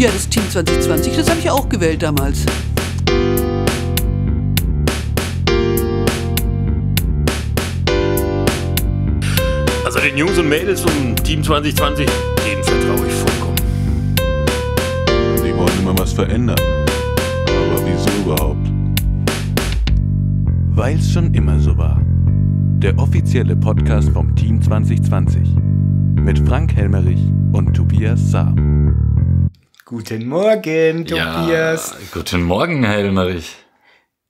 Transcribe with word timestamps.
Ja, 0.00 0.08
das 0.10 0.26
Team 0.30 0.42
2020, 0.48 1.14
das 1.14 1.28
habe 1.28 1.40
ich 1.40 1.50
auch 1.50 1.68
gewählt 1.68 2.02
damals. 2.02 2.46
Also 9.84 10.00
den 10.00 10.16
Jungs 10.16 10.38
und 10.38 10.48
Mädels 10.48 10.80
vom 10.80 11.14
Team 11.16 11.44
2020, 11.44 12.06
denen 12.46 12.64
vertraue 12.64 13.06
ich 13.06 13.12
vollkommen. 13.12 13.56
Die 15.44 15.54
wollen 15.54 15.78
immer 15.82 15.98
was 15.98 16.14
verändern. 16.14 16.56
Aber 16.58 17.84
wieso 17.84 18.08
überhaupt? 18.22 18.70
Weil's 20.70 21.12
schon 21.12 21.34
immer 21.34 21.60
so 21.60 21.76
war. 21.76 22.00
Der 22.78 22.98
offizielle 22.98 23.54
Podcast 23.54 24.08
vom 24.08 24.34
Team 24.34 24.62
2020. 24.62 25.46
Mit 26.14 26.38
Frank 26.48 26.74
Helmerich 26.74 27.20
und 27.52 27.74
Tobias 27.74 28.30
Saam. 28.30 29.09
Guten 29.90 30.28
Morgen, 30.28 31.04
Tobias. 31.04 31.90
Ja, 31.90 31.96
guten 32.12 32.44
Morgen, 32.44 32.84
Helmerich. 32.84 33.56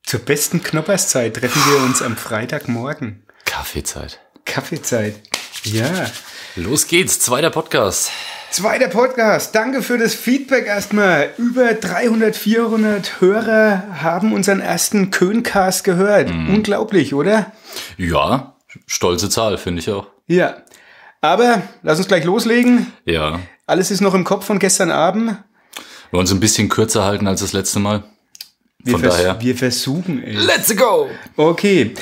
Zur 0.03 0.21
besten 0.21 0.63
Knopperszeit 0.63 1.37
treffen 1.37 1.61
wir 1.71 1.83
uns 1.85 2.01
am 2.01 2.17
Freitagmorgen. 2.17 3.27
Kaffeezeit. 3.45 4.21
Kaffeezeit. 4.47 5.17
Ja. 5.65 5.85
Los 6.57 6.87
geht's, 6.87 7.21
zweiter 7.21 7.51
Podcast. 7.51 8.11
Zweiter 8.51 8.89
Podcast. 8.89 9.55
Danke 9.55 9.83
für 9.83 9.99
das 9.99 10.15
Feedback 10.15 10.67
erstmal. 10.67 11.29
Über 11.37 11.75
300, 11.75 12.35
400 12.35 13.21
Hörer 13.21 13.83
haben 14.01 14.33
unseren 14.33 14.63
ersten 14.63 15.11
Köncast 15.11 15.85
gehört. 15.85 16.31
Unglaublich, 16.31 17.13
oder? 17.13 17.53
Ja, 17.99 18.57
stolze 18.87 19.29
Zahl, 19.29 19.59
finde 19.59 19.81
ich 19.81 19.91
auch. 19.91 20.07
Ja. 20.27 20.63
Aber 21.21 21.61
lass 21.83 21.99
uns 21.99 22.09
gleich 22.09 22.25
loslegen. 22.25 22.91
Ja. 23.05 23.41
Alles 23.67 23.91
ist 23.91 24.01
noch 24.01 24.15
im 24.15 24.25
Kopf 24.25 24.47
von 24.47 24.59
gestern 24.59 24.91
Abend. 24.91 25.37
Wir 26.11 26.19
uns 26.19 26.33
ein 26.33 26.41
bisschen 26.41 26.69
kürzer 26.69 27.05
halten 27.05 27.27
als 27.27 27.41
das 27.41 27.53
letzte 27.53 27.79
Mal. 27.79 28.03
Wir, 28.83 28.93
Von 28.93 29.01
vers 29.03 29.17
daher. 29.17 29.41
wir 29.41 29.57
versuchen 29.57 30.23
es. 30.25 30.47
Let's 30.47 30.75
go! 30.75 31.11
Okay. 31.37 31.93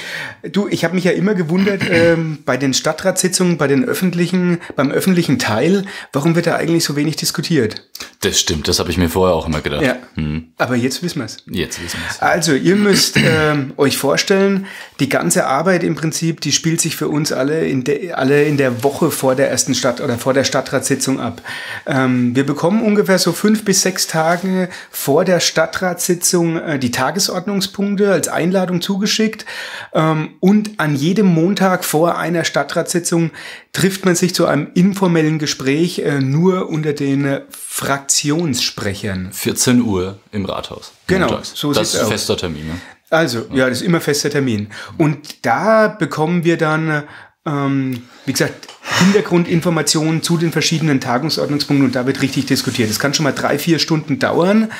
Du, 0.52 0.68
ich 0.68 0.84
habe 0.84 0.94
mich 0.94 1.04
ja 1.04 1.10
immer 1.10 1.34
gewundert 1.34 1.82
ähm, 1.90 2.38
bei 2.44 2.56
den 2.56 2.72
Stadtratssitzungen, 2.72 3.58
bei 3.58 3.66
den 3.66 3.84
öffentlichen, 3.84 4.60
beim 4.76 4.92
öffentlichen 4.92 5.40
Teil, 5.40 5.84
warum 6.12 6.36
wird 6.36 6.46
da 6.46 6.54
eigentlich 6.54 6.84
so 6.84 6.94
wenig 6.94 7.16
diskutiert? 7.16 7.88
Das 8.20 8.38
stimmt, 8.38 8.68
das 8.68 8.78
habe 8.78 8.90
ich 8.90 8.96
mir 8.96 9.08
vorher 9.08 9.34
auch 9.34 9.46
immer 9.46 9.60
gedacht. 9.60 9.82
Ja. 9.82 9.96
Hm. 10.14 10.52
Aber 10.56 10.76
jetzt 10.76 11.02
wissen 11.02 11.20
wir 11.20 11.26
es. 11.26 11.38
Jetzt 11.50 11.82
wissen 11.82 11.98
wir's. 12.04 12.20
Also, 12.20 12.52
ihr 12.52 12.76
müsst 12.76 13.16
ähm, 13.16 13.72
euch 13.76 13.96
vorstellen, 13.96 14.66
die 15.00 15.08
ganze 15.08 15.46
Arbeit 15.46 15.82
im 15.82 15.94
Prinzip, 15.94 16.40
die 16.40 16.52
spielt 16.52 16.80
sich 16.80 16.96
für 16.96 17.08
uns 17.08 17.32
alle 17.32 17.66
in, 17.66 17.84
de, 17.84 18.12
alle 18.12 18.44
in 18.44 18.56
der 18.56 18.84
Woche 18.84 19.10
vor 19.10 19.34
der 19.34 19.50
ersten 19.50 19.74
Stadt 19.74 20.00
oder 20.00 20.18
vor 20.18 20.34
der 20.34 20.44
Stadtratssitzung 20.44 21.20
ab. 21.20 21.42
Ähm, 21.86 22.34
wir 22.34 22.44
bekommen 22.44 22.82
ungefähr 22.82 23.18
so 23.18 23.32
fünf 23.32 23.64
bis 23.64 23.82
sechs 23.82 24.06
Tage 24.06 24.68
vor 24.90 25.24
der 25.24 25.40
Stadtratssitzung 25.40 26.56
äh, 26.68 26.78
die 26.78 26.90
Tagesordnungspunkte 26.90 28.12
als 28.12 28.28
Einladung 28.28 28.82
zugeschickt. 28.82 29.46
Ähm, 29.94 30.34
und 30.40 30.78
an 30.78 30.94
jedem 30.94 31.26
Montag 31.26 31.84
vor 31.84 32.18
einer 32.18 32.44
Stadtratssitzung 32.44 33.30
trifft 33.72 34.04
man 34.04 34.14
sich 34.14 34.34
zu 34.34 34.46
einem 34.46 34.68
informellen 34.74 35.38
Gespräch 35.38 36.00
äh, 36.00 36.20
nur 36.20 36.68
unter 36.68 36.92
den 36.92 37.40
Fraktionssprechern. 37.50 39.30
14 39.32 39.80
Uhr 39.80 40.18
im 40.30 40.44
Rathaus. 40.44 40.92
Genau, 41.06 41.28
montags. 41.28 41.52
so 41.54 41.72
Das 41.72 41.94
ist 41.94 42.00
aus. 42.02 42.08
fester 42.08 42.36
Termin, 42.36 42.66
ne? 42.66 42.74
Also, 43.10 43.46
ja, 43.54 43.68
das 43.68 43.80
ist 43.80 43.86
immer 43.86 44.02
fester 44.02 44.28
Termin. 44.28 44.68
Und 44.98 45.46
da 45.46 45.88
bekommen 45.88 46.44
wir 46.44 46.58
dann, 46.58 47.04
ähm, 47.46 48.02
wie 48.26 48.32
gesagt, 48.32 48.68
Hintergrundinformationen 48.98 50.22
zu 50.22 50.36
den 50.36 50.52
verschiedenen 50.52 51.00
Tagungsordnungspunkten 51.00 51.86
und 51.86 51.94
da 51.94 52.06
wird 52.06 52.20
richtig 52.20 52.44
diskutiert. 52.46 52.90
Das 52.90 52.98
kann 52.98 53.14
schon 53.14 53.24
mal 53.24 53.32
drei, 53.32 53.58
vier 53.58 53.78
Stunden 53.78 54.18
dauern. 54.18 54.70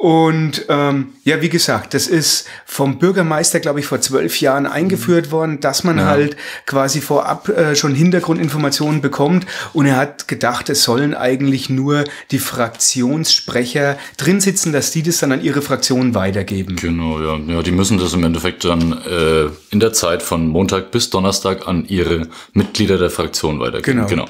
Und 0.00 0.64
ähm, 0.70 1.08
ja, 1.24 1.42
wie 1.42 1.50
gesagt, 1.50 1.92
das 1.92 2.06
ist 2.06 2.48
vom 2.64 2.98
Bürgermeister, 2.98 3.60
glaube 3.60 3.80
ich, 3.80 3.86
vor 3.86 4.00
zwölf 4.00 4.40
Jahren 4.40 4.66
eingeführt 4.66 5.30
worden, 5.30 5.60
dass 5.60 5.84
man 5.84 6.02
halt 6.06 6.38
quasi 6.64 7.02
vorab 7.02 7.50
äh, 7.50 7.76
schon 7.76 7.94
Hintergrundinformationen 7.94 9.02
bekommt. 9.02 9.44
Und 9.74 9.84
er 9.84 9.96
hat 9.96 10.26
gedacht, 10.26 10.70
es 10.70 10.84
sollen 10.84 11.12
eigentlich 11.14 11.68
nur 11.68 12.04
die 12.30 12.38
Fraktionssprecher 12.38 13.98
drin 14.16 14.40
sitzen, 14.40 14.72
dass 14.72 14.90
die 14.90 15.02
das 15.02 15.18
dann 15.18 15.32
an 15.32 15.42
ihre 15.42 15.60
Fraktion 15.60 16.14
weitergeben. 16.14 16.76
Genau, 16.76 17.20
ja. 17.20 17.36
Ja, 17.36 17.62
die 17.62 17.72
müssen 17.72 17.98
das 17.98 18.14
im 18.14 18.24
Endeffekt 18.24 18.64
dann 18.64 18.92
äh, 19.02 19.50
in 19.70 19.80
der 19.80 19.92
Zeit 19.92 20.22
von 20.22 20.48
Montag 20.48 20.92
bis 20.92 21.10
Donnerstag 21.10 21.68
an 21.68 21.84
ihre 21.86 22.26
Mitglieder 22.54 22.96
der 22.96 23.10
Fraktion 23.10 23.60
weitergeben. 23.60 24.06
Genau. 24.06 24.24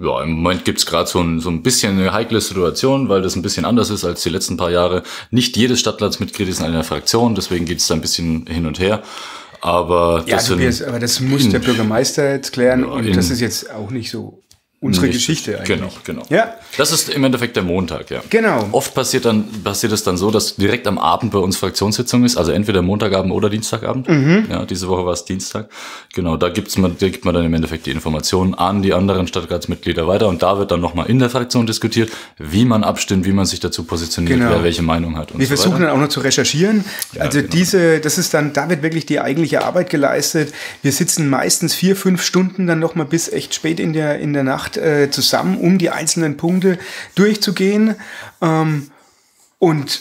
Ja, 0.00 0.22
im 0.22 0.32
Moment 0.32 0.64
gibt's 0.64 0.86
gerade 0.86 1.08
so 1.08 1.20
ein, 1.20 1.40
so 1.40 1.50
ein 1.50 1.62
bisschen 1.62 1.98
eine 1.98 2.12
heikle 2.12 2.40
Situation, 2.40 3.08
weil 3.08 3.22
das 3.22 3.36
ein 3.36 3.42
bisschen 3.42 3.64
anders 3.64 3.90
ist 3.90 4.04
als 4.04 4.22
die 4.22 4.28
letzten 4.30 4.56
paar 4.56 4.70
Jahre. 4.70 5.02
Nicht 5.30 5.56
jedes 5.56 5.80
Stadtratsmitglied 5.80 6.48
ist 6.48 6.60
in 6.60 6.66
einer 6.66 6.84
Fraktion, 6.84 7.34
deswegen 7.34 7.64
geht's 7.64 7.86
da 7.86 7.94
ein 7.94 8.00
bisschen 8.00 8.46
hin 8.46 8.66
und 8.66 8.78
her. 8.78 9.02
Aber 9.62 10.24
Ja, 10.26 10.36
das 10.36 10.46
sind 10.46 10.56
Tobias, 10.56 10.82
aber 10.82 10.98
das 10.98 11.20
muss 11.20 11.48
der 11.48 11.58
Bürgermeister 11.58 12.32
jetzt 12.32 12.52
klären 12.52 12.84
und 12.84 13.04
in- 13.06 13.14
das 13.14 13.30
ist 13.30 13.40
jetzt 13.40 13.70
auch 13.70 13.90
nicht 13.90 14.10
so 14.10 14.40
unsere 14.82 15.06
Nicht- 15.06 15.16
Geschichte 15.16 15.58
eigentlich. 15.58 15.78
Genau, 15.78 15.90
genau. 16.04 16.22
Ja. 16.30 16.54
Das 16.78 16.90
ist 16.90 17.10
im 17.10 17.22
Endeffekt 17.22 17.54
der 17.54 17.62
Montag, 17.62 18.10
ja. 18.10 18.22
Genau. 18.30 18.66
Oft 18.72 18.94
passiert 18.94 19.26
dann 19.26 19.44
passiert 19.62 19.92
es 19.92 20.04
dann 20.04 20.16
so, 20.16 20.30
dass 20.30 20.56
direkt 20.56 20.86
am 20.86 20.96
Abend 20.98 21.32
bei 21.32 21.38
uns 21.38 21.58
Fraktionssitzung 21.58 22.24
ist, 22.24 22.38
also 22.38 22.50
entweder 22.52 22.80
Montagabend 22.80 23.30
oder 23.32 23.50
Dienstagabend. 23.50 24.08
Mhm. 24.08 24.46
Ja, 24.50 24.64
diese 24.64 24.88
Woche 24.88 25.04
war 25.04 25.12
es 25.12 25.26
Dienstag. 25.26 25.68
Genau, 26.14 26.38
da 26.38 26.48
gibt's 26.48 26.78
man, 26.78 26.96
da 26.98 27.08
gibt 27.10 27.26
man 27.26 27.34
dann 27.34 27.44
im 27.44 27.52
Endeffekt 27.52 27.84
die 27.84 27.90
Informationen 27.90 28.54
an 28.54 28.80
die 28.80 28.94
anderen 28.94 29.26
Stadtratsmitglieder 29.26 30.06
weiter 30.08 30.28
und 30.28 30.42
da 30.42 30.56
wird 30.58 30.70
dann 30.70 30.80
nochmal 30.80 31.10
in 31.10 31.18
der 31.18 31.28
Fraktion 31.28 31.66
diskutiert, 31.66 32.10
wie 32.38 32.64
man 32.64 32.82
abstimmt, 32.82 33.26
wie 33.26 33.32
man 33.32 33.44
sich 33.44 33.60
dazu 33.60 33.84
positioniert, 33.84 34.38
Genau. 34.38 34.50
wer 34.50 34.64
welche 34.64 34.82
Meinung 34.82 35.18
hat 35.18 35.32
und 35.32 35.40
Wir 35.40 35.46
so 35.46 35.56
versuchen 35.56 35.74
weiter. 35.74 35.86
dann 35.88 35.96
auch 35.96 36.00
noch 36.00 36.08
zu 36.08 36.20
recherchieren. 36.20 36.84
also 37.18 37.40
genau. 37.40 37.50
diese, 37.52 38.00
das 38.00 38.16
ist 38.16 38.32
dann, 38.32 38.54
da 38.54 38.70
wird 38.70 38.82
wirklich 38.82 39.04
die 39.04 39.20
eigentliche 39.20 39.62
Arbeit 39.62 39.90
geleistet. 39.90 40.54
Wir 40.82 40.92
sitzen 40.92 41.28
meistens 41.28 41.74
vier, 41.74 41.96
fünf 41.96 42.22
Stunden 42.22 42.66
dann 42.66 42.78
noch 42.78 42.94
mal 42.94 43.04
bis 43.04 43.28
echt 43.30 43.54
spät 43.54 43.78
in 43.78 43.92
der, 43.92 44.18
in 44.20 44.32
der 44.32 44.42
Nacht 44.44 44.69
äh, 44.76 45.10
zusammen, 45.10 45.58
um 45.58 45.78
die 45.78 45.90
einzelnen 45.90 46.36
Punkte 46.36 46.78
durchzugehen. 47.14 47.94
Ähm, 48.42 48.90
und 49.58 50.00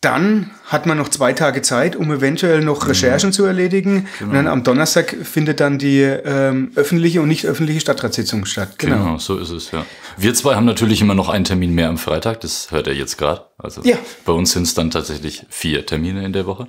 dann 0.00 0.50
hat 0.64 0.86
man 0.86 0.98
noch 0.98 1.10
zwei 1.10 1.32
Tage 1.32 1.62
Zeit, 1.62 1.94
um 1.94 2.10
eventuell 2.10 2.58
Mhm. 2.58 2.64
noch 2.66 2.88
Recherchen 2.88 3.32
zu 3.32 3.44
erledigen. 3.44 4.08
Genau. 4.18 4.30
Und 4.30 4.34
dann 4.36 4.48
am 4.48 4.64
Donnerstag 4.64 5.14
findet 5.22 5.60
dann 5.60 5.78
die 5.78 6.00
ähm, 6.00 6.72
öffentliche 6.74 7.22
und 7.22 7.28
nicht 7.28 7.46
öffentliche 7.46 7.80
Stadtratssitzung 7.80 8.44
statt. 8.44 8.78
Genau. 8.78 9.18
so 9.18 9.38
ist 9.38 9.50
es, 9.50 9.70
ja. 9.70 9.86
Wir 10.16 10.34
zwei 10.34 10.56
haben 10.56 10.64
natürlich 10.64 11.00
immer 11.00 11.14
noch 11.14 11.28
einen 11.28 11.44
Termin 11.44 11.72
mehr 11.72 11.88
am 11.88 11.98
Freitag, 11.98 12.40
das 12.40 12.72
hört 12.72 12.88
ihr 12.88 12.94
jetzt 12.94 13.16
gerade. 13.16 13.42
Also 13.58 13.80
Ja. 13.84 13.96
bei 14.24 14.32
uns 14.32 14.50
sind 14.52 14.64
es 14.64 14.74
dann 14.74 14.90
tatsächlich 14.90 15.46
vier 15.50 15.86
Termine 15.86 16.24
in 16.24 16.32
der 16.32 16.46
Woche. 16.46 16.66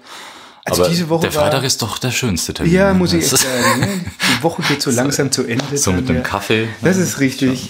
Also 0.65 0.83
Aber 0.83 0.89
diese 0.91 1.09
Woche 1.09 1.23
der 1.27 1.35
war- 1.35 1.43
Freitag 1.43 1.63
ist 1.63 1.81
doch 1.81 1.97
der 1.97 2.11
schönste 2.11 2.53
Termin. 2.53 2.73
Ja, 2.73 2.93
ne? 2.93 2.99
muss 2.99 3.11
ich 3.13 3.23
echt 3.23 3.37
sagen. 3.37 3.79
Ne? 3.81 3.87
Die 4.37 4.43
Woche 4.43 4.61
geht 4.61 4.81
so 4.81 4.91
langsam 5.01 5.31
zu 5.31 5.43
Ende. 5.45 5.77
So 5.77 5.91
mit 5.91 6.07
dem 6.07 6.17
ja. 6.17 6.21
Kaffee. 6.21 6.69
Das 6.81 6.97
ist 6.97 7.19
richtig. 7.19 7.69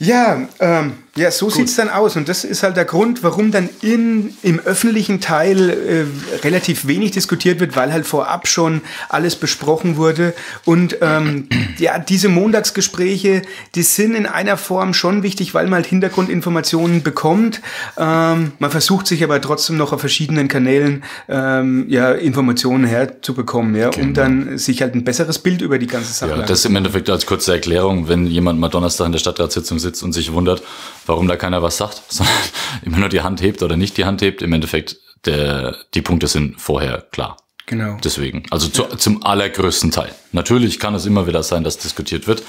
Ja, 0.00 0.48
ähm, 0.60 0.94
ja, 1.16 1.30
so 1.30 1.50
sieht's 1.50 1.74
dann 1.76 1.88
aus. 1.88 2.16
Und 2.16 2.28
das 2.28 2.44
ist 2.44 2.62
halt 2.62 2.76
der 2.76 2.84
Grund, 2.84 3.22
warum 3.22 3.50
dann 3.50 3.68
in, 3.82 4.36
im 4.42 4.60
öffentlichen 4.60 5.20
Teil 5.20 5.70
äh, 5.70 6.44
relativ 6.44 6.86
wenig 6.86 7.12
diskutiert 7.12 7.58
wird, 7.58 7.74
weil 7.76 7.92
halt 7.92 8.06
vorab 8.06 8.46
schon 8.46 8.82
alles 9.08 9.34
besprochen 9.34 9.96
wurde. 9.96 10.34
Und 10.64 10.98
ähm, 11.00 11.48
ja, 11.78 11.98
diese 11.98 12.28
Montagsgespräche, 12.28 13.42
die 13.74 13.82
sind 13.82 14.14
in 14.14 14.26
einer 14.26 14.56
Form 14.56 14.94
schon 14.94 15.22
wichtig, 15.22 15.54
weil 15.54 15.64
man 15.64 15.76
halt 15.76 15.86
Hintergrundinformationen 15.86 17.02
bekommt. 17.02 17.60
Ähm, 17.96 18.52
man 18.58 18.70
versucht 18.70 19.06
sich 19.06 19.24
aber 19.24 19.40
trotzdem 19.40 19.76
noch 19.76 19.92
auf 19.92 20.00
verschiedenen 20.00 20.48
Kanälen 20.48 21.02
ähm, 21.28 21.86
ja, 21.88 22.12
Informationen 22.12 22.84
herzubekommen, 22.84 23.74
ja, 23.74 23.88
um 23.88 24.14
dann 24.14 24.58
sich 24.58 24.82
halt 24.82 24.94
ein 24.94 25.02
besseres 25.02 25.38
Bild 25.38 25.60
über 25.60 25.78
die 25.78 25.86
ganze 25.86 26.12
Sache 26.12 26.36
Genau. 26.36 26.42
Ja, 26.42 26.46
das 26.46 26.64
im 26.64 26.76
Endeffekt 26.76 27.08
als 27.08 27.26
kurze 27.26 27.52
Erklärung, 27.52 28.08
wenn 28.08 28.26
jemand 28.26 28.60
mal 28.60 28.68
Donnerstag 28.68 29.06
in 29.06 29.12
der 29.12 29.18
Stadtratssitzung 29.18 29.78
sitzt 29.78 30.02
und 30.02 30.12
sich 30.12 30.32
wundert, 30.32 30.62
warum 31.06 31.28
da 31.28 31.36
keiner 31.36 31.62
was 31.62 31.76
sagt, 31.76 32.02
sondern 32.08 32.34
immer 32.82 32.98
nur 32.98 33.08
die 33.08 33.22
Hand 33.22 33.40
hebt 33.40 33.62
oder 33.62 33.76
nicht 33.76 33.96
die 33.96 34.04
Hand 34.04 34.22
hebt, 34.22 34.42
im 34.42 34.52
Endeffekt, 34.52 34.96
der, 35.24 35.76
die 35.94 36.02
Punkte 36.02 36.26
sind 36.26 36.60
vorher 36.60 37.06
klar. 37.10 37.36
Genau. 37.66 37.96
Deswegen, 38.02 38.44
also 38.50 38.68
zu, 38.68 38.84
zum 38.96 39.24
allergrößten 39.24 39.90
Teil. 39.90 40.14
Natürlich 40.30 40.78
kann 40.78 40.94
es 40.94 41.04
immer 41.04 41.26
wieder 41.26 41.42
sein, 41.42 41.64
dass 41.64 41.78
diskutiert 41.78 42.28
wird, 42.28 42.44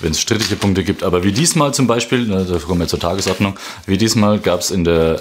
wenn 0.00 0.12
es 0.12 0.20
strittige 0.20 0.56
Punkte 0.56 0.82
gibt. 0.82 1.02
Aber 1.02 1.24
wie 1.24 1.32
diesmal 1.32 1.74
zum 1.74 1.86
Beispiel, 1.86 2.26
da 2.26 2.58
kommen 2.58 2.80
wir 2.80 2.88
zur 2.88 2.98
Tagesordnung, 2.98 3.58
wie 3.84 3.98
diesmal 3.98 4.38
gab 4.38 4.60
es 4.60 4.70
in 4.70 4.84
der 4.84 5.20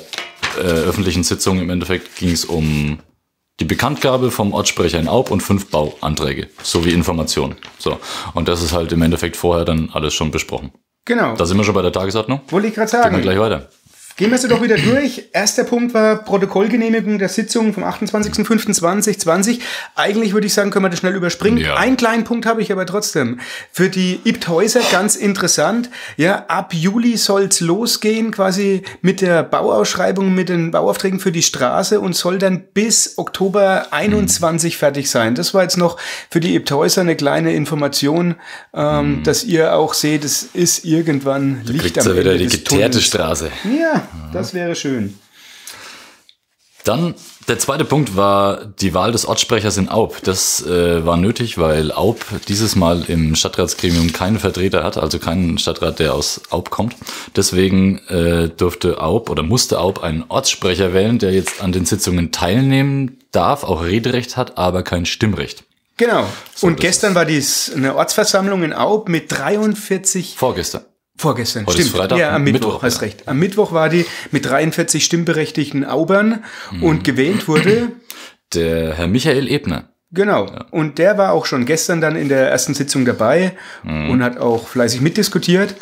äh, 0.57 0.61
öffentlichen 0.61 1.23
Sitzung 1.23 1.59
im 1.59 1.69
Endeffekt 1.69 2.15
ging 2.15 2.31
es 2.31 2.45
um 2.45 2.99
die 3.59 3.65
Bekanntgabe 3.65 4.31
vom 4.31 4.53
Ortssprecher 4.53 4.99
in 4.99 5.07
Aub 5.07 5.31
und 5.31 5.41
fünf 5.41 5.69
Bauanträge 5.69 6.49
sowie 6.63 6.91
Informationen. 6.91 7.55
So 7.77 7.99
und 8.33 8.47
das 8.47 8.63
ist 8.63 8.71
halt 8.71 8.91
im 8.91 9.01
Endeffekt 9.01 9.35
vorher 9.35 9.65
dann 9.65 9.89
alles 9.93 10.13
schon 10.13 10.31
besprochen. 10.31 10.71
Genau. 11.05 11.35
Da 11.35 11.45
sind 11.45 11.57
wir 11.57 11.63
schon 11.63 11.73
bei 11.73 11.81
der 11.81 11.91
Tagesordnung. 11.91 12.41
Wollte 12.49 12.67
ich 12.67 12.75
gerade 12.75 12.89
Gehen 12.91 12.99
wir 12.99 13.03
sagen. 13.03 13.21
gleich 13.21 13.39
weiter. 13.39 13.69
Gehen 14.21 14.29
wir 14.29 14.37
sie 14.37 14.49
doch 14.49 14.61
wieder 14.61 14.77
durch. 14.77 15.29
Erster 15.33 15.63
Punkt 15.63 15.95
war 15.95 16.17
Protokollgenehmigung 16.17 17.17
der 17.17 17.27
Sitzung 17.27 17.73
vom 17.73 17.83
28.05.2020. 17.83 19.61
Eigentlich 19.95 20.33
würde 20.33 20.45
ich 20.45 20.53
sagen, 20.53 20.69
können 20.69 20.85
wir 20.85 20.89
das 20.89 20.99
schnell 20.99 21.15
überspringen. 21.15 21.57
Ja. 21.57 21.77
Einen 21.77 21.97
kleinen 21.97 22.23
Punkt 22.23 22.45
habe 22.45 22.61
ich 22.61 22.71
aber 22.71 22.85
trotzdem. 22.85 23.39
Für 23.71 23.89
die 23.89 24.19
Ibthäuser 24.23 24.81
ganz 24.91 25.15
interessant. 25.15 25.89
Ja, 26.17 26.45
ab 26.49 26.71
Juli 26.71 27.17
soll's 27.17 27.61
losgehen, 27.61 28.29
quasi 28.29 28.83
mit 29.01 29.21
der 29.21 29.41
Bauausschreibung, 29.41 30.35
mit 30.35 30.49
den 30.49 30.69
Bauaufträgen 30.69 31.19
für 31.19 31.31
die 31.31 31.41
Straße 31.41 31.99
und 31.99 32.15
soll 32.15 32.37
dann 32.37 32.65
bis 32.75 33.17
Oktober 33.17 33.87
21 33.89 34.77
fertig 34.77 35.09
sein. 35.09 35.33
Das 35.33 35.55
war 35.55 35.63
jetzt 35.63 35.79
noch 35.79 35.97
für 36.29 36.41
die 36.41 36.53
Ibthäuser 36.53 37.01
eine 37.01 37.15
kleine 37.15 37.55
Information, 37.55 38.35
ähm, 38.75 39.23
dass 39.23 39.43
ihr 39.43 39.73
auch 39.73 39.95
seht, 39.95 40.23
es 40.23 40.43
ist 40.43 40.85
irgendwann 40.85 41.63
Licht 41.65 41.79
Kriegt 41.79 41.97
am 41.97 42.07
ja 42.07 42.15
wieder 42.15 42.33
Ende 42.33 42.45
die 42.45 42.57
geteerte. 42.57 43.01
Straße. 43.01 43.49
Ja, 43.63 44.07
das 44.33 44.53
wäre 44.53 44.75
schön. 44.75 45.17
Dann 46.83 47.13
der 47.47 47.59
zweite 47.59 47.85
Punkt 47.85 48.15
war 48.15 48.65
die 48.65 48.93
Wahl 48.93 49.11
des 49.11 49.25
Ortssprechers 49.25 49.77
in 49.77 49.89
Aub. 49.89 50.21
Das 50.23 50.65
äh, 50.65 51.05
war 51.05 51.17
nötig, 51.17 51.57
weil 51.57 51.91
Aub 51.91 52.23
dieses 52.47 52.75
Mal 52.75 53.03
im 53.07 53.35
Stadtratsgremium 53.35 54.13
keinen 54.13 54.39
Vertreter 54.39 54.83
hat, 54.83 54.97
also 54.97 55.19
keinen 55.19 55.57
Stadtrat, 55.57 55.99
der 55.99 56.13
aus 56.13 56.41
Aub 56.49 56.69
kommt. 56.69 56.95
Deswegen 57.35 57.99
äh, 58.07 58.49
durfte 58.49 59.01
Aub 59.01 59.29
oder 59.29 59.43
musste 59.43 59.79
Aub 59.79 60.03
einen 60.03 60.23
Ortssprecher 60.27 60.93
wählen, 60.93 61.19
der 61.19 61.33
jetzt 61.33 61.61
an 61.61 61.71
den 61.71 61.85
Sitzungen 61.85 62.31
teilnehmen 62.31 63.19
darf, 63.31 63.63
auch 63.63 63.83
Rederecht 63.83 64.37
hat, 64.37 64.57
aber 64.57 64.83
kein 64.83 65.05
Stimmrecht. 65.05 65.63
Genau. 65.97 66.25
So, 66.55 66.67
und 66.67 66.79
gestern 66.79 67.15
war 67.15 67.25
dies 67.25 67.71
eine 67.75 67.95
Ortsversammlung 67.95 68.63
in 68.63 68.73
Aub 68.73 69.07
mit 69.07 69.31
43 69.31 70.35
Vorgestern. 70.37 70.83
Vorgestern, 71.21 71.67
Heute 71.67 71.81
stimmt. 71.83 71.95
Freitag? 71.95 72.17
Ja, 72.17 72.31
am 72.35 72.43
Mittwoch, 72.43 72.67
Mittwoch, 72.67 72.83
hast 72.83 72.95
ja. 72.95 73.01
recht. 73.01 73.27
Am 73.27 73.37
Mittwoch 73.37 73.71
war 73.73 73.89
die 73.89 74.05
mit 74.31 74.43
43 74.49 75.05
stimmberechtigten 75.05 75.85
Aubern 75.85 76.43
Mhm. 76.71 76.83
und 76.83 77.03
gewählt 77.03 77.47
wurde, 77.47 77.91
Der 78.55 78.95
Herr 78.95 79.07
Michael 79.07 79.47
Ebner. 79.47 79.89
genau. 80.11 80.51
Und 80.71 80.97
der 80.97 81.17
war 81.19 81.31
auch 81.33 81.45
schon 81.45 81.65
gestern 81.65 82.01
dann 82.01 82.15
in 82.15 82.27
der 82.27 82.49
ersten 82.49 82.73
Sitzung 82.73 83.05
dabei 83.05 83.53
Mhm. 83.83 84.09
und 84.09 84.23
hat 84.23 84.39
auch 84.39 84.67
fleißig 84.67 85.01
mitdiskutiert. 85.01 85.75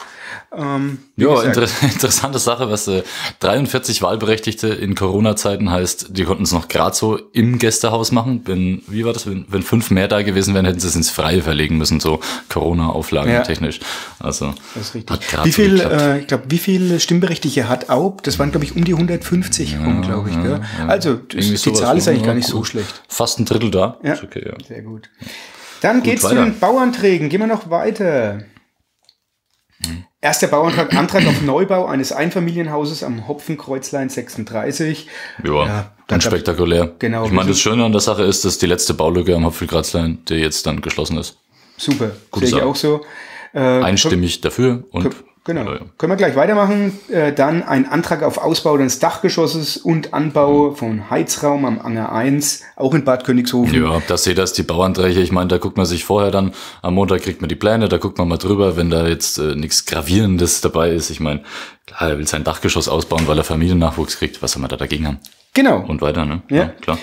Ähm, 0.55 0.97
Ja, 1.15 1.43
inter 1.43 1.63
interessante 1.81 2.39
Sache, 2.39 2.71
was 2.71 2.87
äh, 2.87 3.03
43 3.39 4.01
Wahlberechtigte 4.01 4.67
in 4.69 4.95
Corona-Zeiten 4.95 5.69
heißt, 5.69 6.07
die 6.17 6.23
konnten 6.23 6.43
es 6.43 6.51
noch 6.51 6.67
gerade 6.67 6.95
so 6.95 7.17
im 7.33 7.59
Gästehaus 7.59 8.11
machen. 8.11 8.41
Wenn, 8.45 8.81
wie 8.87 9.05
war 9.05 9.13
das, 9.13 9.27
wenn, 9.27 9.45
wenn 9.49 9.61
fünf 9.61 9.91
mehr 9.91 10.07
da 10.07 10.23
gewesen 10.23 10.55
wären, 10.55 10.65
hätten 10.65 10.79
sie 10.79 10.87
es 10.87 10.95
ins 10.95 11.09
Freie 11.11 11.43
verlegen 11.43 11.77
müssen, 11.77 11.99
so 11.99 12.19
Corona-Auflagen 12.49 13.31
Ja. 13.31 13.41
technisch. 13.43 13.79
Also 14.19 14.53
das 14.73 14.87
ist 14.87 14.95
richtig. 14.95 15.33
hat 15.37 15.45
Wie 15.45 15.51
so 15.51 15.55
viel, 15.61 15.73
geklappt. 15.77 16.01
äh, 16.01 16.19
ich 16.19 16.27
glaube, 16.27 16.43
wie 16.49 16.57
viele 16.57 16.99
Stimmberechtigte 16.99 17.69
hat 17.69 17.89
Aub? 17.89 18.23
Das 18.23 18.39
waren, 18.39 18.49
glaube 18.51 18.65
ich, 18.65 18.75
um 18.75 18.83
die 18.83 18.93
150 18.93 19.77
rum, 19.77 20.01
glaube 20.01 20.29
ich. 20.29 20.41
Gell? 20.41 20.61
Also, 20.87 21.13
das, 21.15 21.45
Irgendwie 21.45 21.69
die 21.69 21.73
Zahl 21.73 21.97
ist 21.97 22.05
ja, 22.05 22.11
eigentlich 22.11 22.23
gar 22.23 22.29
ja, 22.33 22.37
nicht 22.37 22.47
so 22.47 22.57
gut. 22.57 22.67
schlecht. 22.67 23.03
Fast 23.07 23.39
ein 23.39 23.45
Drittel 23.45 23.69
da. 23.71 23.97
Ja. 24.03 24.13
Ist 24.13 24.23
okay, 24.23 24.43
ja. 24.47 24.53
Sehr 24.67 24.81
gut. 24.81 25.09
Dann 25.81 26.03
geht's 26.03 26.23
zu 26.23 26.35
den 26.35 26.59
Bauanträgen. 26.59 27.29
Gehen 27.29 27.39
wir 27.39 27.47
noch 27.47 27.69
weiter. 27.69 28.39
Erster 30.21 30.47
Bauantrag, 30.47 30.93
Antrag 30.93 31.25
auf 31.27 31.41
Neubau 31.41 31.85
eines 31.85 32.11
Einfamilienhauses 32.11 33.03
am 33.03 33.27
Hopfenkreuzlein 33.27 34.09
36. 34.09 35.07
Ja, 35.43 35.65
Ja, 35.65 35.91
dann 36.07 36.19
spektakulär. 36.19 36.93
Genau, 36.99 37.25
Ich 37.25 37.31
meine, 37.31 37.49
das 37.49 37.59
Schöne 37.59 37.85
an 37.85 37.91
der 37.93 38.01
Sache 38.01 38.23
ist, 38.23 38.43
dass 38.43 38.57
die 38.57 38.65
letzte 38.65 38.93
Baulücke 38.93 39.33
am 39.35 39.45
Hopfelkratzlein, 39.45 40.19
der 40.27 40.39
jetzt 40.39 40.65
dann 40.65 40.81
geschlossen 40.81 41.17
ist. 41.17 41.37
Super, 41.77 42.11
sehe 42.35 42.47
ich 42.49 42.55
auch 42.61 42.75
so. 42.75 43.05
Äh, 43.53 43.59
Einstimmig 43.59 44.41
dafür 44.41 44.83
und 44.91 45.15
Genau. 45.49 45.63
Ja, 45.63 45.73
ja. 45.77 45.81
Können 45.97 46.11
wir 46.11 46.15
gleich 46.17 46.35
weitermachen. 46.35 46.99
Äh, 47.09 47.33
dann 47.33 47.63
ein 47.63 47.89
Antrag 47.89 48.21
auf 48.21 48.37
Ausbau 48.37 48.77
des 48.77 48.99
Dachgeschosses 48.99 49.77
und 49.77 50.13
Anbau 50.13 50.75
von 50.75 51.09
Heizraum 51.09 51.65
am 51.65 51.81
Anger 51.81 52.11
1, 52.11 52.61
auch 52.75 52.93
in 52.93 53.03
Bad 53.03 53.23
Königshofen. 53.23 53.73
Ja, 53.73 53.99
da 54.07 54.15
seht 54.15 54.33
ihr 54.33 54.41
das, 54.43 54.53
die 54.53 54.61
Bauanträge. 54.61 55.19
Ich 55.21 55.31
meine, 55.31 55.47
da 55.47 55.57
guckt 55.57 55.75
man 55.75 55.87
sich 55.87 56.05
vorher 56.05 56.29
dann, 56.29 56.53
am 56.83 56.93
Montag 56.93 57.23
kriegt 57.23 57.41
man 57.41 57.49
die 57.49 57.55
Pläne, 57.55 57.89
da 57.89 57.97
guckt 57.97 58.19
man 58.19 58.27
mal 58.27 58.37
drüber, 58.37 58.77
wenn 58.77 58.91
da 58.91 59.07
jetzt 59.07 59.39
äh, 59.39 59.55
nichts 59.55 59.87
Gravierendes 59.87 60.61
dabei 60.61 60.91
ist. 60.91 61.09
Ich 61.09 61.19
meine, 61.19 61.41
klar, 61.87 62.11
er 62.11 62.19
will 62.19 62.27
sein 62.27 62.43
Dachgeschoss 62.43 62.87
ausbauen, 62.87 63.27
weil 63.27 63.39
er 63.39 63.43
Familiennachwuchs 63.43 64.19
kriegt. 64.19 64.43
Was 64.43 64.51
soll 64.51 64.61
man 64.61 64.69
da 64.69 64.77
dagegen 64.77 65.07
haben? 65.07 65.17
Genau. 65.55 65.79
Und 65.79 66.03
weiter, 66.03 66.25
ne? 66.25 66.43
Ja. 66.51 66.67
klar. 66.79 66.99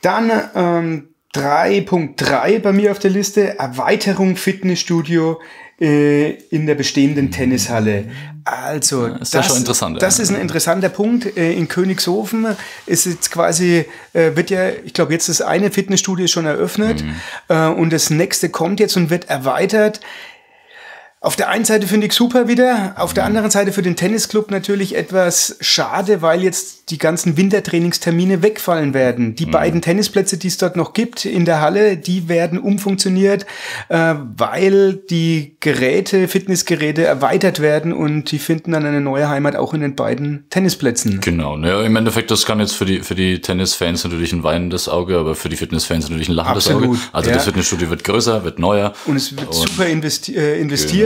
Dann 0.00 0.32
ähm, 0.54 1.08
3.3 1.34 2.58
bei 2.60 2.72
mir 2.72 2.90
auf 2.90 3.00
der 3.00 3.10
Liste, 3.10 3.58
Erweiterung 3.58 4.36
Fitnessstudio 4.36 5.38
äh, 5.82 6.30
in 6.50 6.66
der 6.66 6.76
bestehenden 6.76 7.32
Tennishalle. 7.32 8.04
Also, 8.44 9.06
ist 9.06 9.34
ja 9.34 9.42
schon 9.42 9.56
interessant, 9.58 10.00
Das 10.00 10.18
ja. 10.18 10.22
ist 10.24 10.30
ein 10.30 10.40
interessanter 10.40 10.88
Punkt. 10.88 11.36
Äh, 11.36 11.52
in 11.52 11.66
Königshofen 11.68 12.46
ist 12.86 13.06
jetzt 13.06 13.30
quasi, 13.30 13.84
äh, 14.12 14.36
wird 14.36 14.50
ja, 14.50 14.68
ich 14.84 14.92
glaube, 14.94 15.12
jetzt 15.12 15.28
das 15.28 15.40
eine 15.42 15.70
Fitnessstudio 15.70 16.28
schon 16.28 16.46
eröffnet 16.46 17.02
Mhm. 17.02 17.14
äh, 17.48 17.66
und 17.66 17.92
das 17.92 18.10
nächste 18.10 18.48
kommt 18.48 18.78
jetzt 18.80 18.96
und 18.96 19.10
wird 19.10 19.28
erweitert. 19.28 20.00
Auf 21.24 21.36
der 21.36 21.50
einen 21.50 21.64
Seite 21.64 21.86
finde 21.86 22.08
ich 22.08 22.14
super 22.14 22.48
wieder, 22.48 22.94
auf 22.96 23.14
der 23.14 23.24
anderen 23.24 23.48
Seite 23.48 23.70
für 23.70 23.82
den 23.82 23.94
Tennisclub 23.94 24.50
natürlich 24.50 24.96
etwas 24.96 25.56
schade, 25.60 26.20
weil 26.20 26.42
jetzt 26.42 26.90
die 26.90 26.98
ganzen 26.98 27.36
Wintertrainingstermine 27.36 28.42
wegfallen 28.42 28.92
werden. 28.92 29.36
Die 29.36 29.46
beiden 29.46 29.82
Tennisplätze, 29.82 30.36
die 30.36 30.48
es 30.48 30.58
dort 30.58 30.74
noch 30.74 30.94
gibt 30.94 31.24
in 31.24 31.44
der 31.44 31.60
Halle, 31.60 31.96
die 31.96 32.28
werden 32.28 32.58
umfunktioniert, 32.58 33.46
äh, 33.88 34.14
weil 34.36 34.94
die 34.94 35.56
Geräte, 35.60 36.26
Fitnessgeräte 36.26 37.04
erweitert 37.04 37.60
werden 37.60 37.92
und 37.92 38.32
die 38.32 38.40
finden 38.40 38.72
dann 38.72 38.84
eine 38.84 39.00
neue 39.00 39.28
Heimat 39.28 39.54
auch 39.54 39.74
in 39.74 39.80
den 39.80 39.94
beiden 39.94 40.46
Tennisplätzen. 40.50 41.20
Genau. 41.20 41.56
Naja, 41.56 41.82
im 41.82 41.94
Endeffekt, 41.94 42.32
das 42.32 42.44
kann 42.46 42.58
jetzt 42.58 42.74
für 42.74 42.84
die, 42.84 42.98
für 42.98 43.14
die 43.14 43.40
Tennisfans 43.40 44.02
natürlich 44.02 44.32
ein 44.32 44.42
weinendes 44.42 44.88
Auge, 44.88 45.18
aber 45.18 45.36
für 45.36 45.48
die 45.48 45.56
Fitnessfans 45.56 46.08
natürlich 46.08 46.28
ein 46.28 46.34
lachendes 46.34 46.66
Absolut, 46.66 46.88
Auge. 46.88 46.98
Also 47.12 47.30
ja. 47.30 47.36
das 47.36 47.44
Fitnessstudio 47.44 47.90
wird 47.90 48.02
größer, 48.02 48.42
wird 48.42 48.58
neuer. 48.58 48.92
Und 49.06 49.14
es 49.14 49.36
wird 49.36 49.54
super 49.54 49.86
investi 49.86 50.34
äh, 50.34 50.60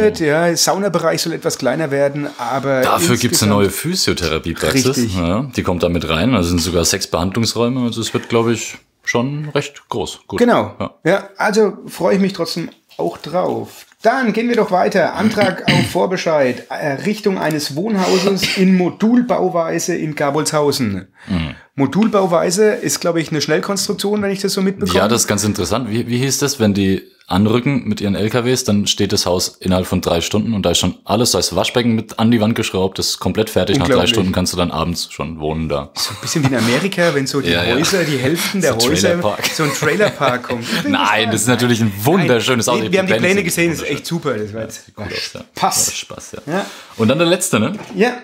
investiert, 0.06 0.29
ja. 0.29 0.56
Saunabereich 0.56 1.23
soll 1.23 1.32
etwas 1.35 1.58
kleiner 1.58 1.91
werden, 1.91 2.29
aber. 2.38 2.81
Dafür 2.82 3.17
gibt's 3.17 3.43
eine 3.43 3.53
insgesamt- 3.53 3.53
neue 3.53 3.70
Physiotherapiepraxis. 3.70 5.14
Ja, 5.14 5.43
die 5.56 5.62
kommt 5.62 5.82
da 5.82 5.88
mit 5.88 6.08
rein. 6.08 6.35
Also 6.35 6.50
sind 6.50 6.61
sogar 6.61 6.85
sechs 6.85 7.06
Behandlungsräume. 7.06 7.82
Also 7.82 8.00
es 8.00 8.12
wird, 8.14 8.29
glaube 8.29 8.53
ich, 8.53 8.79
schon 9.05 9.49
recht 9.50 9.88
groß. 9.88 10.20
Gut. 10.26 10.38
Genau. 10.38 10.75
Ja. 10.79 10.91
Ja. 11.05 11.29
also 11.37 11.79
freue 11.87 12.17
ich 12.17 12.20
mich 12.20 12.32
trotzdem 12.32 12.70
auch 12.99 13.19
drauf. 13.19 13.87
Dann 14.03 14.32
gehen 14.32 14.49
wir 14.49 14.56
doch 14.56 14.70
weiter. 14.70 15.14
Antrag 15.14 15.64
auf 15.70 15.87
Vorbescheid. 15.93 16.67
Errichtung 16.70 17.38
eines 17.38 17.75
Wohnhauses 17.76 18.56
in 18.56 18.76
Modulbauweise 18.76 19.97
in 19.97 20.14
Gabolshausen. 20.14 21.08
Mhm. 21.29 21.55
Modulbauweise 21.76 22.70
ist, 22.70 23.00
glaube 23.00 23.20
ich, 23.20 23.31
eine 23.31 23.40
Schnellkonstruktion, 23.40 24.22
wenn 24.22 24.31
ich 24.31 24.41
das 24.41 24.55
so 24.55 24.62
mitbekomme. 24.62 24.98
Ja, 24.98 25.08
das 25.08 25.22
ist 25.22 25.29
ganz 25.29 25.44
interessant. 25.44 25.91
Wie, 25.91 26.08
wie 26.08 26.19
hieß 26.19 26.39
das, 26.39 26.58
wenn 26.58 26.72
die 26.74 27.03
anrücken 27.27 27.89
mit 27.89 28.00
ihren 28.00 28.15
LKWs, 28.15 28.65
dann 28.65 28.86
steht 28.86 29.12
das 29.12 29.27
Haus 29.27 29.56
innerhalb 29.60 29.86
von 29.86 30.00
drei 30.00 30.20
Stunden 30.20 30.55
und 30.55 30.65
da 30.65 30.70
ist 30.70 30.79
schon 30.79 30.94
alles, 31.05 31.32
da 31.32 31.41
ist 31.41 31.50
das 31.50 31.56
Waschbecken 31.56 31.94
mit 31.94 32.19
an 32.20 32.31
die 32.31 32.41
Wand 32.41 32.55
geschraubt, 32.55 32.98
das 32.98 33.08
ist 33.08 33.19
komplett 33.19 33.50
fertig. 33.50 33.79
Nach 33.79 33.89
drei. 33.89 34.06
Stunden 34.06 34.31
kannst 34.31 34.53
du 34.53 34.56
dann 34.56 34.70
abends 34.70 35.12
schon 35.12 35.41
wohnen 35.41 35.69
da. 35.69 35.91
so 35.96 36.12
ein 36.12 36.17
bisschen 36.20 36.44
wie 36.44 36.48
in 36.48 36.55
Amerika, 36.55 37.15
wenn 37.15 37.27
so 37.27 37.41
die 37.41 37.50
Ja, 37.56 37.65
ja. 37.65 37.74
Häuser, 37.74 38.05
die 38.05 38.17
Hälften 38.17 38.60
der 38.60 38.79
So 38.79 38.89
Häuser, 38.89 39.20
so 39.53 39.65
ein 39.65 39.72
Trailerpark 39.72 40.44
kommt. 40.44 40.65
Nein, 40.89 41.31
das 41.32 41.43
ist 41.43 41.48
natürlich 41.48 41.81
ein 41.81 41.93
wunderschönes. 42.05 42.67
Nein, 42.67 42.93
Wir 42.93 43.00
haben 43.00 43.06
die 43.08 43.15
Pläne 43.15 43.43
gesehen, 43.43 43.72
das 43.72 43.82
ist 43.82 43.91
echt 43.91 44.06
super. 44.06 44.34
Das 44.34 44.55
war 44.55 44.62
jetzt 44.62 44.84
aus, 44.94 45.06
ja. 45.34 45.41
Pass. 45.55 45.86
Ja, 45.89 45.93
Spaß, 45.94 46.32
ja. 46.46 46.53
Ja. 46.53 46.67
Und 46.96 47.08
dann 47.08 47.19
der 47.19 47.27
letzte, 47.27 47.58
ne? 47.58 47.72
Ja, 47.96 48.15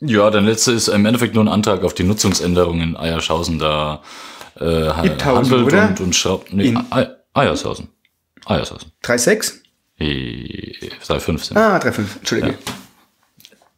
Ja, 0.00 0.30
der 0.30 0.40
letzte 0.42 0.72
ist 0.72 0.88
im 0.88 1.06
Endeffekt 1.06 1.34
nur 1.34 1.44
ein 1.44 1.48
Antrag 1.48 1.82
auf 1.82 1.94
die 1.94 2.04
Nutzungsänderung 2.04 2.80
in 2.80 2.96
Eierschausen. 2.96 3.58
Da 3.58 4.02
äh, 4.56 4.90
handelt 4.90 5.52
oder? 5.52 5.88
und, 5.88 6.00
und 6.00 6.14
schraubt. 6.14 6.52
Nee, 6.52 6.76
Eiershausen. 7.34 7.88
Eiershausen. 8.46 8.92
3,6? 9.02 9.54
Eh, 9.98 10.90
3,15. 11.04 11.56
Ah, 11.56 11.78
3,5. 11.78 12.18
Entschuldige. 12.18 12.58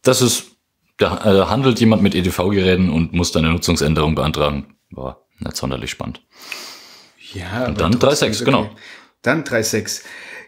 Das 0.03 0.21
ist, 0.21 0.53
da 0.99 1.17
äh, 1.25 1.47
handelt 1.47 1.81
jemand 1.81 2.03
mit 2.03 2.15
EDV-Geräten 2.15 2.91
und 2.91 3.12
muss 3.12 3.33
dann 3.33 3.45
eine 3.45 3.55
Nutzungsänderung 3.55 4.15
beantragen. 4.15 4.77
War 4.91 5.27
nicht 5.39 5.57
sonderlich 5.57 5.91
spannend. 5.91 6.23
Ja, 7.33 7.65
aber 7.65 7.73
dann 7.73 7.99
trotzdem 7.99 8.29
3,6, 8.29 8.33
ist 8.33 8.45
genau. 8.45 8.71
Dann 9.23 9.45
3,6. 9.45 10.03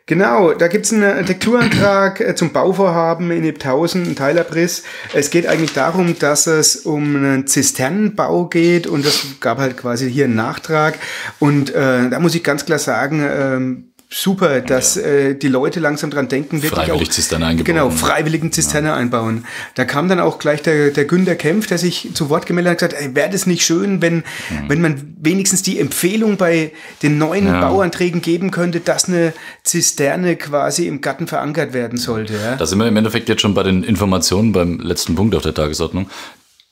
Genau, 0.06 0.52
da 0.52 0.66
gibt's 0.66 0.92
einen 0.92 1.04
Architekturantrag 1.04 2.20
äh, 2.20 2.34
zum 2.34 2.52
Bauvorhaben 2.52 3.30
in 3.30 3.44
Ebthausen, 3.44 4.02
ein 4.02 4.16
Teilabriss. 4.16 4.82
Es 5.14 5.30
geht 5.30 5.46
eigentlich 5.46 5.72
darum, 5.74 6.18
dass 6.18 6.48
es 6.48 6.76
um 6.76 7.14
einen 7.14 7.46
Zisternenbau 7.46 8.46
geht 8.46 8.88
und 8.88 9.06
das 9.06 9.24
gab 9.38 9.58
halt 9.58 9.76
quasi 9.76 10.10
hier 10.10 10.24
einen 10.24 10.34
Nachtrag. 10.34 10.98
Und 11.38 11.70
äh, 11.70 12.10
da 12.10 12.18
muss 12.18 12.34
ich 12.34 12.42
ganz 12.42 12.66
klar 12.66 12.80
sagen, 12.80 13.24
ähm, 13.24 13.91
super, 14.12 14.60
dass 14.60 14.96
äh, 14.96 15.34
die 15.34 15.48
Leute 15.48 15.80
langsam 15.80 16.10
dran 16.10 16.28
denken, 16.28 16.62
wirklich 16.62 16.84
Freiwillig 16.84 17.08
auch, 17.08 17.12
Zisterne 17.12 17.46
eingebaut. 17.46 17.66
Genau, 17.66 17.90
freiwilligen 17.90 18.52
Zisterne 18.52 18.92
einbauen. 18.92 19.46
Da 19.74 19.84
kam 19.84 20.08
dann 20.08 20.20
auch 20.20 20.38
gleich 20.38 20.62
der, 20.62 20.90
der 20.90 21.06
Günter 21.06 21.34
Kempf, 21.34 21.66
der 21.66 21.78
sich 21.78 22.10
zu 22.14 22.28
Wort 22.28 22.46
gemeldet 22.46 22.82
hat, 22.82 22.92
und 22.92 22.98
gesagt, 22.98 23.16
wäre 23.16 23.30
das 23.30 23.46
nicht 23.46 23.64
schön, 23.64 24.02
wenn, 24.02 24.22
wenn 24.68 24.80
man 24.80 25.14
wenigstens 25.20 25.62
die 25.62 25.78
Empfehlung 25.78 26.36
bei 26.36 26.72
den 27.02 27.18
neuen 27.18 27.46
Ja. 27.46 27.60
Bauanträgen 27.60 28.20
geben 28.22 28.50
könnte, 28.50 28.80
dass 28.80 29.08
eine 29.08 29.32
Zisterne 29.64 30.36
quasi 30.36 30.86
im 30.86 31.00
Garten 31.00 31.26
verankert 31.26 31.72
werden 31.72 31.98
sollte. 31.98 32.34
Ja? 32.34 32.56
Da 32.56 32.66
sind 32.66 32.78
wir 32.78 32.86
im 32.86 32.96
Endeffekt 32.96 33.28
jetzt 33.28 33.40
schon 33.40 33.54
bei 33.54 33.62
den 33.62 33.82
Informationen 33.82 34.52
beim 34.52 34.78
letzten 34.78 35.14
Punkt 35.14 35.34
auf 35.34 35.42
der 35.42 35.54
Tagesordnung. 35.54 36.08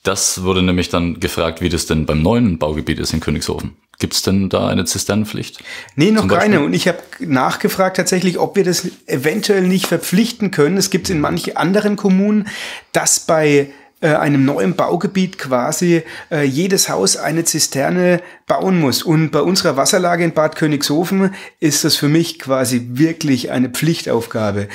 Das 0.03 0.43
wurde 0.43 0.63
nämlich 0.63 0.89
dann 0.89 1.19
gefragt, 1.19 1.61
wie 1.61 1.69
das 1.69 1.85
denn 1.85 2.05
beim 2.05 2.21
neuen 2.21 2.57
Baugebiet 2.57 2.99
ist 2.99 3.13
in 3.13 3.19
Königshofen. 3.19 3.75
Gibt 4.01 4.15
es 4.15 4.23
denn 4.23 4.49
da 4.49 4.67
eine 4.67 4.83
Zisternenpflicht? 4.83 5.63
Nee, 5.95 6.09
noch 6.09 6.27
keine. 6.27 6.61
Und 6.61 6.73
ich 6.73 6.87
habe 6.87 6.97
nachgefragt 7.19 7.97
tatsächlich, 7.97 8.39
ob 8.39 8.55
wir 8.55 8.63
das 8.63 8.87
eventuell 9.05 9.61
nicht 9.61 9.85
verpflichten 9.85 10.49
können. 10.49 10.75
Es 10.75 10.89
gibt 10.89 11.11
in 11.11 11.21
manchen 11.21 11.55
anderen 11.55 11.97
Kommunen, 11.97 12.47
dass 12.93 13.19
bei 13.19 13.69
äh, 13.99 14.15
einem 14.15 14.43
neuen 14.43 14.75
Baugebiet 14.75 15.37
quasi 15.37 16.01
äh, 16.31 16.43
jedes 16.43 16.89
Haus 16.89 17.15
eine 17.15 17.43
Zisterne 17.43 18.23
bauen 18.47 18.79
muss. 18.79 19.03
Und 19.03 19.29
bei 19.29 19.41
unserer 19.41 19.77
Wasserlage 19.77 20.23
in 20.23 20.33
Bad 20.33 20.55
Königshofen 20.55 21.35
ist 21.59 21.83
das 21.83 21.95
für 21.95 22.09
mich 22.09 22.39
quasi 22.39 22.87
wirklich 22.93 23.51
eine 23.51 23.69
Pflichtaufgabe. 23.69 24.67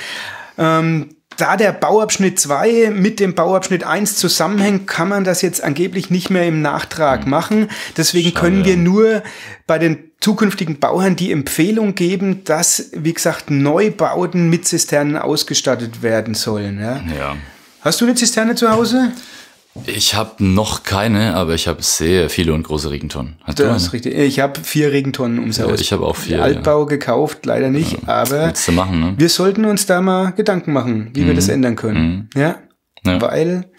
Ähm, 0.56 1.15
da 1.36 1.56
der 1.56 1.72
Bauabschnitt 1.72 2.40
2 2.40 2.90
mit 2.90 3.20
dem 3.20 3.34
Bauabschnitt 3.34 3.84
1 3.84 4.16
zusammenhängt, 4.16 4.86
kann 4.86 5.08
man 5.08 5.24
das 5.24 5.42
jetzt 5.42 5.62
angeblich 5.62 6.10
nicht 6.10 6.30
mehr 6.30 6.46
im 6.46 6.62
Nachtrag 6.62 7.26
machen. 7.26 7.68
Deswegen 7.96 8.34
können 8.34 8.64
wir 8.64 8.76
nur 8.76 9.22
bei 9.66 9.78
den 9.78 10.10
zukünftigen 10.20 10.78
Bauherren 10.78 11.16
die 11.16 11.32
Empfehlung 11.32 11.94
geben, 11.94 12.44
dass, 12.44 12.90
wie 12.92 13.12
gesagt, 13.12 13.50
Neubauten 13.50 14.48
mit 14.50 14.66
Zisternen 14.66 15.16
ausgestattet 15.16 16.02
werden 16.02 16.34
sollen. 16.34 16.80
Ja. 16.80 17.00
Ja. 17.16 17.36
Hast 17.82 18.00
du 18.00 18.04
eine 18.06 18.14
Zisterne 18.14 18.54
zu 18.54 18.70
Hause? 18.70 19.12
Ich 19.86 20.14
habe 20.14 20.42
noch 20.44 20.82
keine, 20.82 21.34
aber 21.34 21.54
ich 21.54 21.68
habe 21.68 21.82
sehr 21.82 22.30
viele 22.30 22.54
und 22.54 22.62
große 22.62 22.90
Regentonnen. 22.90 23.36
Hast 23.44 23.58
Das 23.60 23.82
ist 23.84 23.92
richtig. 23.92 24.14
Ich 24.14 24.40
habe 24.40 24.60
vier 24.60 24.92
Regentonnen 24.92 25.38
ums 25.38 25.58
Ja, 25.58 25.64
Haus. 25.66 25.80
ich 25.80 25.92
habe 25.92 26.04
auch 26.06 26.16
vier, 26.16 26.42
Altbau 26.42 26.86
gekauft, 26.86 27.46
leider 27.46 27.68
nicht. 27.70 28.08
Aber 28.08 28.46
Willst 28.46 28.66
du 28.68 28.72
machen, 28.72 29.00
ne? 29.00 29.14
wir 29.16 29.28
sollten 29.28 29.64
uns 29.64 29.86
da 29.86 30.00
mal 30.00 30.32
Gedanken 30.32 30.72
machen, 30.72 31.10
wie 31.14 31.26
wir 31.26 31.34
das 31.34 31.48
ändern 31.48 31.76
können. 31.76 32.30
Ja? 32.34 32.56
Mhm. 33.04 33.10
Ja. 33.10 33.20
Weil 33.20 33.70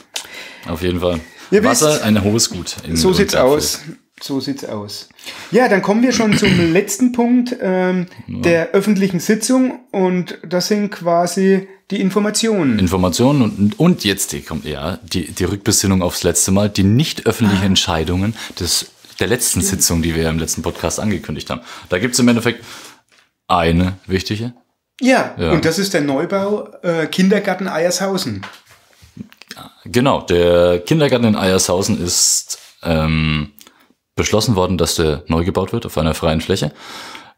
Auf 0.68 0.82
jeden 0.82 1.00
Fall. 1.00 1.20
Ihr 1.52 1.64
Wasser, 1.64 1.92
wisst- 1.94 2.04
ein 2.04 2.24
hohes 2.24 2.50
Gut. 2.50 2.76
So 2.94 3.14
sieht's 3.14 3.36
aus. 3.36 3.82
So 4.22 4.40
sieht's 4.40 4.66
aus. 4.66 5.10
Ja, 5.52 5.68
dann 5.70 5.82
kommen 5.84 6.02
wir 6.02 6.12
schon 6.12 6.36
zum 6.38 6.50
letzten 6.74 7.12
Punkt 7.12 7.56
ähm, 7.62 8.08
der 8.28 8.70
öffentlichen 8.72 9.20
Sitzung 9.20 9.80
und 9.92 10.40
das 10.48 10.70
sind 10.70 10.90
quasi 10.90 11.68
die 11.92 12.00
Informationen. 12.02 12.80
Informationen 12.80 13.42
und, 13.42 13.80
und 13.80 14.04
jetzt 14.04 14.32
die, 14.34 14.42
kommt, 14.42 14.66
ja, 14.66 15.00
die, 15.04 15.32
die 15.32 15.44
Rückbesinnung 15.46 16.02
aufs 16.02 16.24
letzte 16.24 16.52
Mal, 16.52 16.70
die 16.70 16.84
nicht 16.84 17.26
Ah. 17.26 17.30
öffentlichen 17.30 17.64
Entscheidungen 17.64 18.36
des, 18.60 18.92
der 19.20 19.28
letzten 19.28 19.62
Sitzung, 19.62 20.02
die 20.02 20.14
wir 20.16 20.30
im 20.30 20.38
letzten 20.40 20.62
Podcast 20.62 21.00
angekündigt 21.00 21.50
haben. 21.50 21.62
Da 21.90 21.98
gibt's 22.00 22.20
im 22.20 22.28
Endeffekt 22.28 22.64
eine 23.48 23.98
wichtige. 24.06 24.54
Ja, 25.00 25.36
Ja. 25.38 25.52
und 25.52 25.64
das 25.64 25.80
ist 25.80 25.94
der 25.94 26.02
Neubau 26.02 26.68
äh, 26.84 27.08
Kindergarten 27.08 27.68
Eiershausen. 27.68 28.46
Genau, 29.86 30.22
der 30.22 30.80
Kindergarten 30.80 31.26
in 31.26 31.36
Eiershausen 31.36 32.04
ist 32.04 32.60
ähm, 32.84 33.52
beschlossen 34.16 34.56
worden, 34.56 34.78
dass 34.78 34.96
der 34.96 35.24
neu 35.28 35.44
gebaut 35.46 35.72
wird 35.74 35.86
auf 35.86 35.98
einer 35.98 36.14
freien 36.14 36.42
Fläche. 36.42 36.72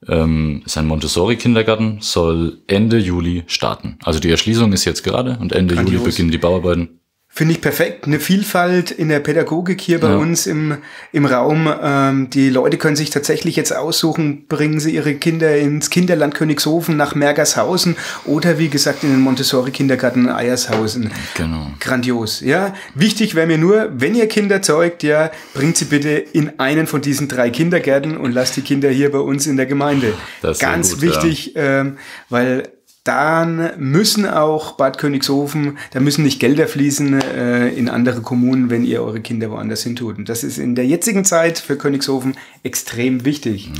Ähm, 0.07 0.63
ist 0.65 0.77
ein 0.77 0.87
Montessori-Kindergarten, 0.87 1.97
soll 1.99 2.59
Ende 2.67 2.97
Juli 2.97 3.43
starten. 3.47 3.97
Also 4.03 4.19
die 4.19 4.31
Erschließung 4.31 4.71
ist 4.71 4.85
jetzt 4.85 5.03
gerade 5.03 5.37
und 5.39 5.51
Ende 5.51 5.75
Juli 5.75 5.85
Grandios. 5.85 6.03
beginnen 6.15 6.31
die 6.31 6.37
Bauarbeiten. 6.37 6.99
Finde 7.31 7.53
ich 7.53 7.61
perfekt. 7.61 8.05
Eine 8.05 8.19
Vielfalt 8.19 8.89
in 8.91 9.07
der 9.07 9.19
Pädagogik 9.19 9.79
hier 9.79 9.99
bei 9.99 10.09
Ja. 10.09 10.17
uns 10.17 10.47
im, 10.47 10.77
im 11.13 11.25
Raum. 11.25 11.71
Ähm, 11.81 12.29
die 12.31 12.49
Leute 12.49 12.77
können 12.77 12.95
sich 12.95 13.11
tatsächlich 13.11 13.55
jetzt 13.55 13.73
aussuchen, 13.73 14.45
bringen 14.47 14.79
sie 14.79 14.95
ihre 14.95 15.13
Kinder 15.13 15.55
ins 15.55 15.89
Kinderland 15.91 16.33
Königshofen 16.33 16.97
nach 16.97 17.13
Mergershausen 17.15 17.95
oder 18.25 18.57
wie 18.57 18.67
gesagt 18.69 19.03
in 19.03 19.11
den 19.11 19.21
Montessori-Kindergarten 19.21 20.27
Eiershausen. 20.27 21.11
Genau. 21.35 21.71
Grandios, 21.79 22.41
ja. 22.41 22.73
Wichtig 22.95 23.35
wäre 23.35 23.47
mir 23.47 23.59
nur, 23.59 23.89
wenn 23.93 24.15
ihr 24.15 24.27
Kinder 24.27 24.61
zeugt, 24.61 25.03
ja, 25.03 25.31
bringt 25.53 25.77
sie 25.77 25.85
bitte 25.85 26.09
in 26.09 26.59
einen 26.59 26.87
von 26.87 27.01
diesen 27.01 27.27
drei 27.27 27.51
Kindergärten 27.51 28.17
und 28.17 28.31
lasst 28.33 28.57
die 28.57 28.61
Kinder 28.63 28.89
hier 28.89 29.11
bei 29.11 29.19
uns 29.19 29.45
in 29.45 29.55
der 29.55 29.67
Gemeinde. 29.67 30.13
Das 30.41 30.57
ist 30.57 30.61
Ganz 30.61 30.93
gut, 30.93 31.01
wichtig, 31.03 31.53
ähm, 31.55 31.97
weil 32.29 32.63
dann 33.03 33.71
müssen 33.77 34.27
auch 34.27 34.73
Bad 34.73 34.97
Königshofen, 34.97 35.77
da 35.91 35.99
müssen 35.99 36.23
nicht 36.23 36.39
Gelder 36.39 36.67
fließen 36.67 37.21
äh, 37.21 37.69
in 37.69 37.89
andere 37.89 38.21
Kommunen, 38.21 38.69
wenn 38.69 38.83
ihr 38.85 39.01
eure 39.01 39.21
Kinder 39.21 39.49
woanders 39.51 39.83
hin 39.83 39.95
tut. 39.95 40.17
Und 40.17 40.29
das 40.29 40.43
ist 40.43 40.57
in 40.57 40.75
der 40.75 40.85
jetzigen 40.85 41.25
Zeit 41.25 41.59
für 41.59 41.77
Königshofen 41.77 42.37
extrem 42.63 43.25
wichtig. 43.25 43.71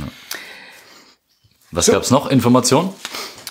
Was 1.70 1.86
So. 1.86 1.92
gab's 1.92 2.10
noch? 2.10 2.30
Informationen? 2.30 2.90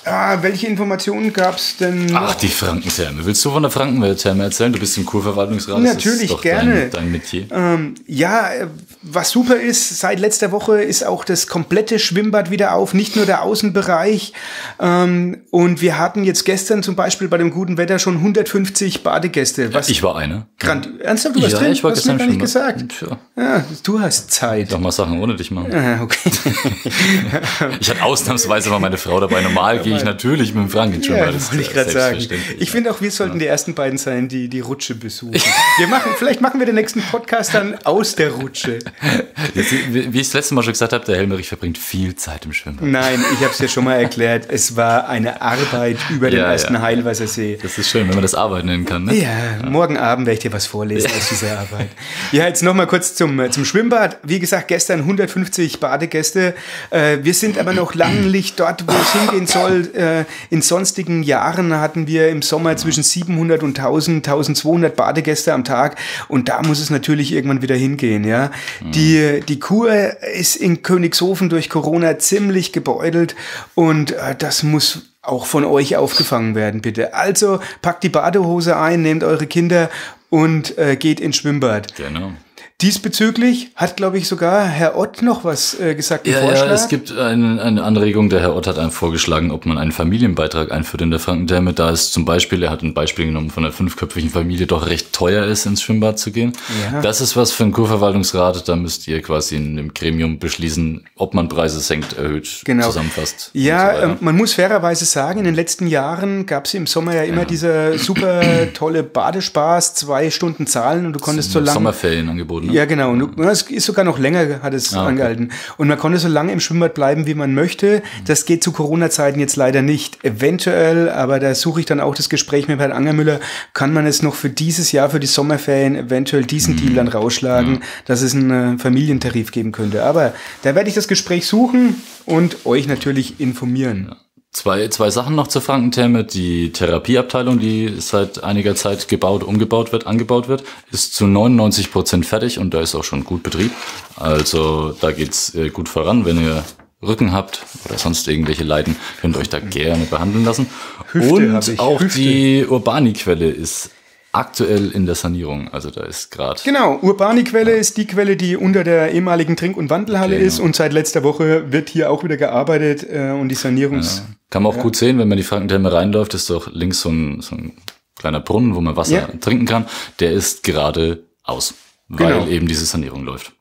Ah, 0.06 0.42
welche 0.42 0.66
Informationen 0.68 1.32
gab's 1.34 1.78
denn? 1.78 2.12
Ach, 2.16 2.34
die 2.36 2.48
Frankentherme. 2.48 3.26
Willst 3.26 3.44
du 3.46 3.52
von 3.52 3.62
der 3.62 3.72
Frankentherme 3.72 4.44
erzählen? 4.44 4.72
Du 4.74 4.80
bist 4.80 4.98
im 4.98 5.06
Kurverwaltungsrat. 5.06 5.80
Natürlich, 5.82 6.36
gerne. 6.42 6.82
Dein, 6.82 6.92
dein 6.92 7.12
Metier. 7.12 7.48
Ähm, 7.52 7.96
ja, 8.08 8.50
äh, 8.54 8.68
was 9.02 9.30
super 9.32 9.56
ist, 9.56 10.00
seit 10.00 10.20
letzter 10.20 10.52
Woche 10.52 10.82
ist 10.82 11.04
auch 11.06 11.24
das 11.24 11.48
komplette 11.48 12.00
Schwimmbad 12.00 12.52
wieder 12.52 12.74
auf, 12.74 12.94
nicht 12.94 13.16
nur 13.16 13.26
der 13.26 13.44
Außenbereich. 13.44 14.34
Ähm, 14.80 15.38
und 15.52 15.82
wir 15.82 15.98
hatten 15.98 16.24
jetzt 16.26 16.44
gestern 16.44 16.84
zum 16.84 16.96
Beispiel 16.98 17.30
bei 17.30 17.38
dem 17.38 17.50
guten 17.52 17.78
Wetter 17.78 17.98
schon 17.98 18.16
150 18.18 19.02
Badegäste. 19.04 19.74
Was 19.74 19.88
Ich 19.90 20.04
war 20.04 20.18
einer. 20.18 20.48
Grand 20.60 21.00
Ernsthaft, 21.00 21.36
du 21.38 21.42
warst 21.42 21.54
ja, 21.54 21.60
drin? 21.60 21.72
ich 21.72 21.84
war 21.84 21.92
Hast 21.92 22.06
du 22.06 22.12
mir 22.12 22.18
gestern 22.18 22.38
gar 22.40 22.66
nicht 22.76 22.94
schon. 22.98 23.10
gesagt. 23.10 23.26
Ja, 23.38 23.64
du 23.84 24.02
hast 24.02 24.32
Zeit. 24.32 24.72
doch 24.72 24.80
mal 24.80 24.92
Sachen 24.92 25.22
ohne 25.22 25.36
dich 25.36 25.50
machen. 25.52 25.74
Ah, 25.74 26.02
okay. 26.02 26.30
Ich 27.80 27.90
hatte 27.90 28.04
ausnahmsweise 28.04 28.70
mal 28.70 28.80
meine 28.80 28.98
Frau 28.98 29.20
dabei. 29.20 29.42
Normal 29.42 29.80
gehe 29.80 29.96
ich 29.96 30.04
natürlich 30.04 30.54
mit 30.54 30.64
dem 30.66 30.70
Frank 30.70 30.94
ins 30.96 31.08
Ja, 31.08 31.14
Schwimmbad. 31.16 31.36
das 31.36 31.44
ist 31.44 31.52
wollte 31.52 31.64
ich 31.64 31.74
gerade 31.74 31.92
sagen. 31.92 32.28
Ich 32.60 32.72
finde 32.72 32.92
auch, 32.92 33.02
wir 33.02 33.12
sollten 33.12 33.40
die 33.40 33.46
ersten 33.46 33.74
beiden 33.76 33.98
sein, 33.98 34.28
die 34.28 34.48
die 34.50 34.60
Rutsche 34.60 34.96
besuchen. 34.96 35.34
Wir 35.78 35.88
machen, 35.88 36.12
vielleicht 36.18 36.42
machen 36.42 36.60
wir 36.60 36.66
den 36.66 36.76
nächsten 36.76 37.02
Podcast 37.02 37.54
dann 37.54 37.78
aus 37.86 38.16
der 38.16 38.32
Rutsche. 38.32 38.80
Jetzt, 39.56 39.72
wie 39.92 40.20
ich 40.20 40.28
das 40.28 40.34
letzte 40.34 40.54
Mal 40.54 40.64
schon 40.64 40.74
gesagt 40.74 40.94
habe, 40.94 41.06
der 41.06 41.18
Helmerich 41.18 41.48
verbringt 41.48 41.78
viel 41.78 42.16
Zeit 42.16 42.46
im 42.46 42.54
Schwimmbad. 42.54 42.88
Nein, 42.88 43.24
ich 43.34 43.40
habe 43.40 43.52
es 43.52 43.60
ja 43.60 43.68
schon 43.68 43.84
mal 43.84 43.96
erklärt. 43.96 44.48
Es 44.50 44.76
war 44.76 45.08
eine 45.08 45.42
Arbeit 45.42 45.98
über 46.10 46.30
den 46.30 46.40
Ja, 46.40 46.52
ersten 46.52 46.76
ja. 46.76 46.82
Heilwassersee. 46.82 47.58
Das 47.62 47.78
ist 47.78 47.90
schön, 47.90 48.08
wenn 48.08 48.16
man 48.16 48.22
das 48.22 48.36
Arbeit 48.36 48.66
nennen 48.66 48.86
kann. 48.86 49.06
Ne? 49.06 49.16
Ja, 49.16 49.70
morgen 49.70 49.98
Abend 49.98 50.28
werde 50.28 50.36
ich 50.38 50.44
dir 50.44 50.54
was 50.54 50.66
vorlesen 50.66 51.10
aus 51.18 51.30
dieser 51.30 51.60
Arbeit. 51.60 51.90
Ja, 52.32 52.48
jetzt 52.48 52.64
nochmal 52.64 52.88
kurz 52.88 53.16
zum, 53.16 53.40
äh, 53.40 53.50
zum 53.50 53.66
Schwimmbad. 53.66 54.18
Wie 54.24 54.40
gesagt, 54.40 54.68
gestern 54.68 55.00
150 55.00 55.80
Badegäste. 55.80 56.54
Äh, 56.90 57.20
wir 57.24 57.34
sind 57.34 57.58
aber 57.58 57.74
noch 57.74 57.96
lange 57.96 58.22
nicht 58.22 58.60
dort, 58.60 58.86
wo 58.88 58.92
es 58.92 59.14
hingehen 59.14 59.48
soll. 59.48 59.90
Äh, 59.96 60.26
in 60.50 60.62
sonstigen 60.62 61.24
Jahren 61.24 61.74
hatten 61.74 62.08
wir 62.08 62.30
im 62.30 62.42
Sommer 62.42 62.78
zwischen 62.78 63.04
700 63.04 63.64
und 63.64 63.78
1000, 63.78 64.28
1200 64.28 64.96
Badegäste 64.96 65.54
am 65.54 65.64
Tag. 65.64 65.98
Und 66.28 66.50
da 66.50 66.62
muss 66.62 66.80
es 66.80 66.90
natürlich 66.90 67.34
irgendwann 67.34 67.62
wieder 67.62 67.76
hingehen. 67.76 68.24
Ja, 68.24 68.52
die, 68.82 69.42
die 69.48 69.60
Kur 69.60 69.92
ist 70.34 70.56
in 70.56 70.82
Königshofen 70.82 71.50
durch 71.50 71.70
Corona 71.70 72.20
ziemlich 72.20 72.74
gebeutelt 72.74 73.36
und 73.76 74.12
äh, 74.12 74.36
das 74.38 74.64
muss 74.64 75.10
auch 75.22 75.46
von 75.46 75.66
euch 75.66 75.96
aufgefangen 75.98 76.56
werden, 76.56 76.82
bitte. 76.82 77.14
Also 77.14 77.60
packt 77.82 78.04
die 78.04 78.10
Badehose 78.10 78.78
ein, 78.78 79.02
nehmt 79.02 79.24
eure 79.24 79.48
Kinder 79.48 79.90
und 80.30 80.78
äh, 80.78 80.96
geht 80.96 81.20
ins 81.20 81.38
Schwimmbad. 81.38 81.96
Genau. 81.96 82.34
Diesbezüglich 82.82 83.72
hat, 83.76 83.98
glaube 83.98 84.18
ich, 84.18 84.30
sogar 84.30 84.64
Herr 84.66 84.98
Ott 84.98 85.22
noch 85.22 85.44
was 85.44 85.78
äh, 85.82 85.96
gesagt 85.96 86.26
Ja, 86.26 86.40
Vorschlag. 86.40 86.68
ja, 86.68 86.72
es 86.74 86.88
gibt 86.88 87.12
eine, 87.12 87.62
eine 87.62 87.84
Anregung. 87.84 88.30
Der 88.30 88.40
Herr 88.40 88.56
Ott 88.56 88.68
hat 88.68 88.80
einem 88.80 88.92
vorgeschlagen, 88.92 89.52
ob 89.52 89.66
man 89.66 89.78
einen 89.78 89.92
Familienbeitrag 89.92 90.72
einführt 90.72 91.02
in 91.02 91.12
der 91.12 91.20
Frankentherme. 91.20 91.74
Da 91.74 91.90
es 91.90 92.12
zum 92.12 92.24
Beispiel, 92.24 92.64
er 92.64 92.70
hat 92.70 92.82
ein 92.82 92.94
Beispiel 92.94 93.26
genommen 93.26 93.50
von 93.50 93.66
einer 93.66 93.74
fünfköpfigen 93.74 94.30
Familie, 94.30 94.66
doch 94.66 94.88
recht 94.88 95.12
teuer 95.12 95.46
ist, 95.46 95.66
ins 95.66 95.82
Schwimmbad 95.82 96.20
zu 96.20 96.32
gehen. 96.32 96.54
Ja. 96.94 97.02
Das 97.02 97.20
ist 97.20 97.36
was 97.36 97.52
für 97.52 97.64
einen 97.64 97.74
Kurverwaltungsrat. 97.74 98.70
Da 98.70 98.78
müsst 98.78 99.10
ihr 99.10 99.22
quasi 99.22 99.58
in 99.58 99.76
dem 99.76 99.94
Gremium 99.94 100.40
beschließen, 100.40 101.04
ob 101.18 101.34
man 101.34 101.50
Preise 101.50 101.82
senkt, 101.82 102.18
erhöht, 102.18 102.62
Genau. 102.64 102.86
zusammenfasst. 102.86 103.50
Ja, 103.52 103.94
so 103.98 104.02
ähm, 104.04 104.18
man 104.22 104.38
muss 104.38 104.54
fairerweise 104.54 105.04
sagen, 105.04 105.40
in 105.40 105.46
den 105.46 105.56
letzten 105.56 105.86
Jahren 105.86 106.46
gab 106.46 106.64
es 106.66 106.74
im 106.76 106.88
Sommer 106.88 107.14
ja 107.14 107.24
immer 107.24 107.44
dieser 107.44 107.98
super 107.98 108.42
tolle 108.74 109.04
Badespaß, 109.04 109.96
zwei 109.96 110.32
Stunden 110.32 110.66
zahlen 110.66 111.06
und 111.06 111.12
du 111.12 111.20
konntest 111.20 111.52
so 111.52 111.60
lange. 111.60 111.74
Sommerferien 111.74 112.30
angeboten. 112.30 112.69
Ne? 112.70 112.76
Ja, 112.76 112.86
genau. 112.86 113.12
Und 113.12 113.40
es 113.40 113.64
ist 113.64 113.86
sogar 113.86 114.06
noch 114.06 114.18
länger, 114.20 114.62
hat 114.62 114.74
es 114.74 114.94
Ah, 114.94 115.02
okay. 115.02 115.10
angehalten. 115.10 115.52
Und 115.78 115.88
man 115.88 115.98
konnte 115.98 116.18
so 116.20 116.28
lange 116.28 116.52
im 116.54 116.60
Schwimmbad 116.60 116.94
bleiben, 116.94 117.26
wie 117.28 117.34
man 117.36 117.54
möchte. 117.54 118.02
Das 118.26 118.46
geht 118.46 118.64
zu 118.64 118.72
Corona-Zeiten 118.72 119.40
jetzt 119.40 119.56
leider 119.56 119.82
nicht. 119.82 120.24
Eventuell, 120.24 121.10
aber 121.10 121.40
da 121.40 121.54
suche 121.56 121.82
ich 121.82 121.86
dann 121.86 122.00
auch 122.00 122.16
das 122.16 122.30
Gespräch 122.30 122.68
mit 122.68 122.80
Herrn 122.80 122.92
Angermüller, 122.92 123.40
kann 123.74 123.94
man 123.94 124.06
es 124.06 124.22
noch 124.22 124.36
für 124.36 124.50
dieses 124.50 124.92
Jahr, 124.92 125.10
für 125.10 125.20
die 125.20 125.28
Sommerferien, 125.28 125.96
eventuell 125.96 126.44
diesen 126.46 126.78
Deal 126.78 126.94
dann 126.94 127.08
rausschlagen, 127.08 127.82
dass 128.06 128.22
es 128.22 128.34
einen 128.34 128.76
äh, 128.76 128.78
Familientarif 128.80 129.52
geben 129.52 129.72
könnte. 129.72 130.04
Aber 130.04 130.34
da 130.64 130.76
werde 130.76 130.90
ich 130.90 130.96
das 130.96 131.08
Gespräch 131.08 131.46
suchen 131.48 132.02
und 132.26 132.66
euch 132.66 132.88
natürlich 132.88 133.40
informieren. 133.40 134.16
Zwei, 134.52 134.88
zwei 134.88 135.12
Sachen 135.12 135.36
noch 135.36 135.48
zur 135.48 135.62
Frankentherme. 135.62 136.24
Die 136.24 136.72
Therapieabteilung, 136.72 137.60
die 137.60 137.94
seit 138.00 138.44
einiger 138.44 138.76
Zeit 138.76 139.08
gebaut, 139.08 139.44
umgebaut 139.44 139.92
wird, 139.92 140.08
angebaut 140.08 140.48
wird, 140.48 140.64
ist 140.92 141.14
zu 141.14 141.28
99 141.28 141.92
Prozent 141.92 142.26
fertig 142.26 142.58
und 142.58 142.74
da 142.74 142.82
ist 142.82 142.96
auch 142.96 143.04
schon 143.04 143.24
gut 143.24 143.44
Betrieb. 143.44 143.72
Also 144.16 144.96
da 145.00 145.12
geht's 145.12 145.54
äh, 145.54 145.70
gut 145.70 145.88
voran. 145.88 146.26
Wenn 146.26 146.44
ihr 146.44 146.64
Rücken 147.02 147.32
habt 147.32 147.64
oder 147.86 147.98
sonst 148.00 148.28
irgendwelche 148.28 148.64
Leiden, 148.64 148.96
könnt 149.22 149.36
ihr 149.36 149.40
euch 149.40 149.50
da 149.50 149.60
gerne 149.60 150.06
behandeln 150.06 150.44
lassen. 150.44 150.68
Hüfte 151.12 151.34
und 151.34 151.80
auch 151.80 152.02
Hüfte. 152.02 152.20
die 152.20 152.66
Urbani-Quelle 152.68 153.50
ist 153.50 153.92
aktuell 154.32 154.92
in 154.92 155.06
der 155.06 155.16
Sanierung. 155.16 155.70
Also 155.70 155.90
da 155.90 156.04
ist 156.04 156.30
gerade. 156.32 156.62
Genau, 156.64 157.00
Urbani-Quelle 157.02 157.72
ist 157.72 157.98
die 157.98 158.06
Quelle, 158.06 158.36
die 158.38 158.56
unter 158.56 158.84
der 158.84 159.12
ehemaligen 159.12 159.56
Trink- 159.56 159.78
und 159.78 159.90
Wandelhalle 159.90 160.36
Genau. 160.36 160.48
ist 160.48 160.60
und 160.60 160.76
seit 160.76 160.94
letzter 160.94 161.24
Woche 161.24 161.72
wird 161.72 161.90
hier 161.90 162.12
auch 162.12 162.24
wieder 162.24 162.38
gearbeitet 162.38 163.06
äh, 163.10 163.32
und 163.32 163.50
die 163.50 163.56
Sanierungs... 163.56 164.24
Kann 164.52 164.64
man 164.64 164.74
auch 164.74 164.80
gut 164.80 164.96
sehen, 164.96 165.18
wenn 165.20 165.28
man 165.28 165.38
die 165.38 165.44
Frankentherme 165.44 165.92
reinläuft, 165.92 166.34
ist 166.34 166.50
doch 166.50 166.72
links 166.74 167.02
so 167.02 167.10
ein, 167.10 167.42
so 167.42 167.56
ein 167.56 167.74
kleiner 168.18 168.40
Brunnen, 168.40 168.76
wo 168.76 168.82
man 168.82 168.96
Wasser 168.96 169.14
Ja. 169.16 169.28
trinken 169.40 169.66
kann. 169.66 169.86
Der 170.20 170.32
ist 170.32 170.64
gerade 170.64 171.24
aus, 171.44 171.74
weil 172.08 172.34
Genau. 172.34 172.48
eben 172.48 172.68
diese 172.68 172.86
Sanierung 172.86 173.24
läuft. 173.24 173.54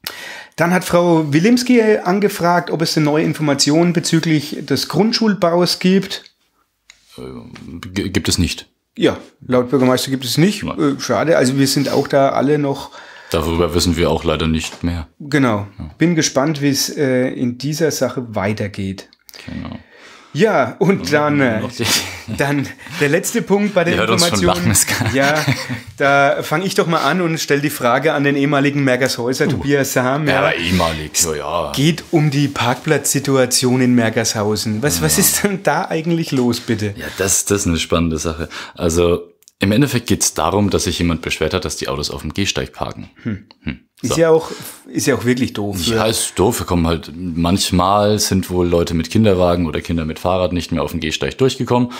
Dann 0.56 0.72
hat 0.72 0.84
Frau 0.84 1.32
Wilimski 1.32 1.80
angefragt, 1.98 2.70
ob 2.70 2.82
es 2.82 2.94
denn 2.94 3.04
neue 3.04 3.22
Informationen 3.24 3.92
bezüglich 3.92 4.58
des 4.62 4.88
Grundschulbaus 4.88 5.78
gibt. 5.78 6.24
G 7.16 8.08
gibt 8.08 8.28
es 8.28 8.38
nicht. 8.38 8.66
Ja, 8.98 9.16
laut 9.46 9.70
Bürgermeister 9.70 10.10
gibt 10.10 10.24
es 10.24 10.38
nicht. 10.38 10.64
Nein. 10.64 10.96
Äh, 10.96 11.00
schade, 11.00 11.36
also 11.36 11.56
wir 11.56 11.68
sind 11.68 11.88
auch 11.88 12.08
da 12.08 12.30
alle 12.30 12.58
noch 12.58 12.90
Darüber 13.30 13.74
wissen 13.74 13.96
wir 13.96 14.10
auch 14.10 14.24
leider 14.24 14.48
nicht 14.48 14.82
mehr. 14.82 15.06
Genau. 15.20 15.68
Bin 15.98 16.14
gespannt, 16.14 16.62
wie 16.62 16.70
es 16.70 16.88
äh, 16.88 17.28
in 17.28 17.58
dieser 17.58 17.90
Sache 17.90 18.34
weitergeht. 18.34 19.08
Genau. 19.46 19.78
Ja, 20.34 20.76
und 20.78 21.10
dann, 21.12 21.40
äh, 21.40 21.62
dann 22.36 22.68
der 23.00 23.08
letzte 23.08 23.40
Punkt 23.42 23.74
bei 23.74 23.84
den 23.84 23.94
Ihr 23.94 24.00
hört 24.00 24.10
uns 24.10 24.28
schon 24.28 24.40
Informationen. 24.40 25.00
lachen, 25.06 25.16
ja, 25.16 25.44
da 25.96 26.42
fange 26.42 26.66
ich 26.66 26.74
doch 26.74 26.86
mal 26.86 26.98
an 27.00 27.20
und 27.22 27.38
stelle 27.38 27.62
die 27.62 27.70
Frage 27.70 28.12
an 28.12 28.24
den 28.24 28.36
ehemaligen 28.36 28.84
Mergershäuser, 28.84 29.48
Tobias 29.48 29.94
Sam. 29.94 30.26
Ja, 30.28 30.34
Ja. 30.34 30.38
aber 30.40 30.56
ehemalig, 30.56 31.16
so 31.16 31.34
ja. 31.34 31.72
Geht 31.74 32.04
um 32.10 32.30
die 32.30 32.46
Parkplatzsituation 32.48 33.80
in 33.80 33.94
Mergershausen. 33.94 34.82
Was, 34.82 35.00
was 35.02 35.18
ist 35.18 35.42
denn 35.44 35.62
da 35.62 35.86
eigentlich 35.88 36.30
los, 36.32 36.60
bitte? 36.60 36.94
Ja, 36.96 37.06
das, 37.16 37.44
das 37.46 37.60
ist 37.62 37.66
eine 37.66 37.78
spannende 37.78 38.18
Sache. 38.18 38.48
Also 38.74 39.32
im 39.60 39.72
Endeffekt 39.72 40.06
geht 40.06 40.22
es 40.22 40.34
darum, 40.34 40.70
dass 40.70 40.84
sich 40.84 40.98
jemand 40.98 41.22
beschwert 41.22 41.54
hat, 41.54 41.64
dass 41.64 41.76
die 41.76 41.88
Autos 41.88 42.10
auf 42.10 42.20
dem 42.20 42.32
Gehsteig 42.34 42.72
parken. 42.72 43.10
Ist 44.00 44.16
ja 44.16 44.30
auch, 44.30 44.50
ist 44.86 45.06
ja 45.06 45.16
auch 45.16 45.24
wirklich 45.24 45.54
doof. 45.54 45.84
Ja, 45.86 46.06
ist 46.06 46.38
doof. 46.38 46.60
Wir 46.60 46.66
kommen 46.66 46.86
halt, 46.86 47.10
manchmal 47.16 48.20
sind 48.20 48.48
wohl 48.48 48.68
Leute 48.68 48.94
mit 48.94 49.10
Kinderwagen 49.10 49.66
oder 49.66 49.80
Kinder 49.80 50.04
mit 50.04 50.20
Fahrrad 50.20 50.52
nicht 50.52 50.70
mehr 50.70 50.84
auf 50.84 50.92
den 50.92 51.00
Gehsteig 51.00 51.36
durchgekommen. 51.38 51.90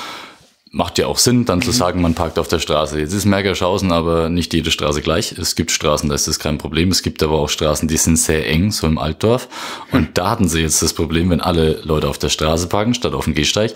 Macht 0.70 0.98
ja 0.98 1.06
auch 1.06 1.18
Sinn, 1.18 1.44
dann 1.46 1.62
zu 1.62 1.70
sagen, 1.70 2.02
man 2.02 2.14
parkt 2.14 2.38
auf 2.38 2.46
der 2.46 2.58
Straße. 2.58 3.00
Jetzt 3.00 3.14
ist 3.14 3.24
Mergerschausen 3.24 3.90
aber 3.90 4.28
nicht 4.28 4.52
jede 4.52 4.70
Straße 4.70 5.00
gleich. 5.00 5.32
Es 5.32 5.56
gibt 5.56 5.70
Straßen, 5.70 6.08
da 6.08 6.14
ist 6.14 6.28
das 6.28 6.38
kein 6.38 6.58
Problem. 6.58 6.90
Es 6.90 7.02
gibt 7.02 7.22
aber 7.22 7.38
auch 7.38 7.48
Straßen, 7.48 7.88
die 7.88 7.96
sind 7.96 8.16
sehr 8.16 8.46
eng, 8.46 8.70
so 8.70 8.86
im 8.86 8.98
Altdorf. 8.98 9.48
Und 9.92 10.18
da 10.18 10.30
hatten 10.30 10.46
sie 10.46 10.60
jetzt 10.60 10.82
das 10.82 10.92
Problem, 10.92 11.30
wenn 11.30 11.40
alle 11.40 11.80
Leute 11.82 12.08
auf 12.08 12.18
der 12.18 12.28
Straße 12.28 12.68
parken, 12.68 12.92
statt 12.94 13.14
auf 13.14 13.24
dem 13.24 13.34
Gehsteig, 13.34 13.74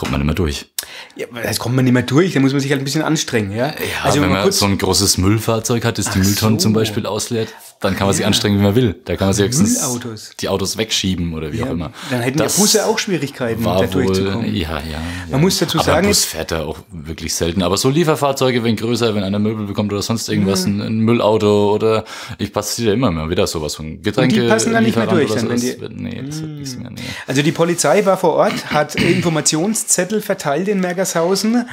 kommt 0.00 0.12
man 0.12 0.20
nicht 0.20 0.26
mehr 0.26 0.34
durch. 0.34 0.66
Ja, 1.14 1.26
das 1.42 1.58
kommt 1.58 1.76
man 1.76 1.84
nicht 1.84 1.92
mehr 1.92 2.02
durch, 2.02 2.32
da 2.32 2.40
muss 2.40 2.52
man 2.52 2.60
sich 2.60 2.70
halt 2.70 2.80
ein 2.80 2.84
bisschen 2.84 3.02
anstrengen, 3.02 3.52
ja? 3.52 3.66
Ja, 3.66 3.74
also 4.02 4.20
wenn 4.20 4.30
mal 4.30 4.36
man 4.36 4.42
kurz, 4.44 4.58
so 4.58 4.64
ein 4.64 4.78
großes 4.78 5.18
Müllfahrzeug 5.18 5.84
hat, 5.84 5.98
das 5.98 6.10
die 6.10 6.18
Mülltonnen 6.18 6.58
so. 6.58 6.64
zum 6.64 6.72
Beispiel 6.72 7.04
ausleert, 7.04 7.48
dann 7.80 7.96
kann 7.96 8.06
man 8.06 8.14
sich 8.14 8.26
anstrengen, 8.26 8.58
wie 8.58 8.62
man 8.62 8.74
will. 8.74 8.94
Da 9.06 9.16
kann 9.16 9.28
man 9.28 9.34
sich 9.34 9.46
höchstens 9.46 9.80
Müllautos. 9.80 10.32
die 10.38 10.48
Autos 10.50 10.76
wegschieben 10.76 11.32
oder 11.32 11.50
wie 11.52 11.62
auch 11.62 11.70
immer. 11.70 11.92
dann 12.10 12.20
hätten 12.20 12.36
Das 12.38 12.56
ja 12.56 12.62
Busse 12.62 12.86
auch 12.86 12.98
Schwierigkeiten, 12.98 13.64
da 13.64 13.86
durchzukommen. 13.86 14.54
ja, 14.54 14.68
ja, 14.80 14.80
ja. 14.90 15.00
Man 15.30 15.40
muss 15.40 15.58
dazu 15.58 15.78
aber 15.78 15.84
sagen, 15.86 16.06
Bus 16.08 16.24
fährt 16.26 16.50
da 16.52 16.64
auch 16.64 16.78
wirklich 16.92 17.32
selten. 17.34 17.62
Aber 17.62 17.78
so 17.78 17.88
Lieferfahrzeuge, 17.88 18.62
wenn 18.64 18.76
größer, 18.76 19.14
wenn 19.14 19.22
einer 19.24 19.38
Möbel 19.38 19.66
bekommt 19.66 19.92
oder 19.94 20.02
sonst 20.02 20.28
irgendwas, 20.28 20.66
Mhm. 20.66 20.80
ein, 20.82 20.98
Müllauto 21.00 21.72
oder 21.74 22.04
ich 22.38 22.52
passiert 22.52 22.88
ja 22.88 22.94
immer 22.94 23.10
mal 23.10 23.30
wieder 23.30 23.46
sowas 23.46 23.74
von 23.76 24.02
Getränke. 24.02 24.36
Und 24.36 24.42
die 24.44 24.48
passen 24.48 24.72
da 24.74 24.80
nicht 24.82 24.96
mehr 24.96 25.06
durch, 25.06 25.32
dann, 25.32 25.48
wenn 25.48 25.62
wird- 25.62 25.92
Nee, 25.96 26.22
das 26.26 26.42
wird 26.42 26.50
nichts 26.50 26.76
mehr. 26.76 26.90
Nee. 26.90 27.00
Also 27.26 27.40
die 27.40 27.52
Polizei 27.52 28.04
war 28.04 28.18
vor 28.18 28.34
Ort, 28.34 28.72
hat 28.72 28.94
Informationszettel 28.96 30.20
verteilt 30.20 30.68
in 30.68 30.80
Mergershausen 30.80 31.66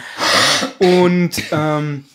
und 0.79 1.31
ähm, 1.51 2.05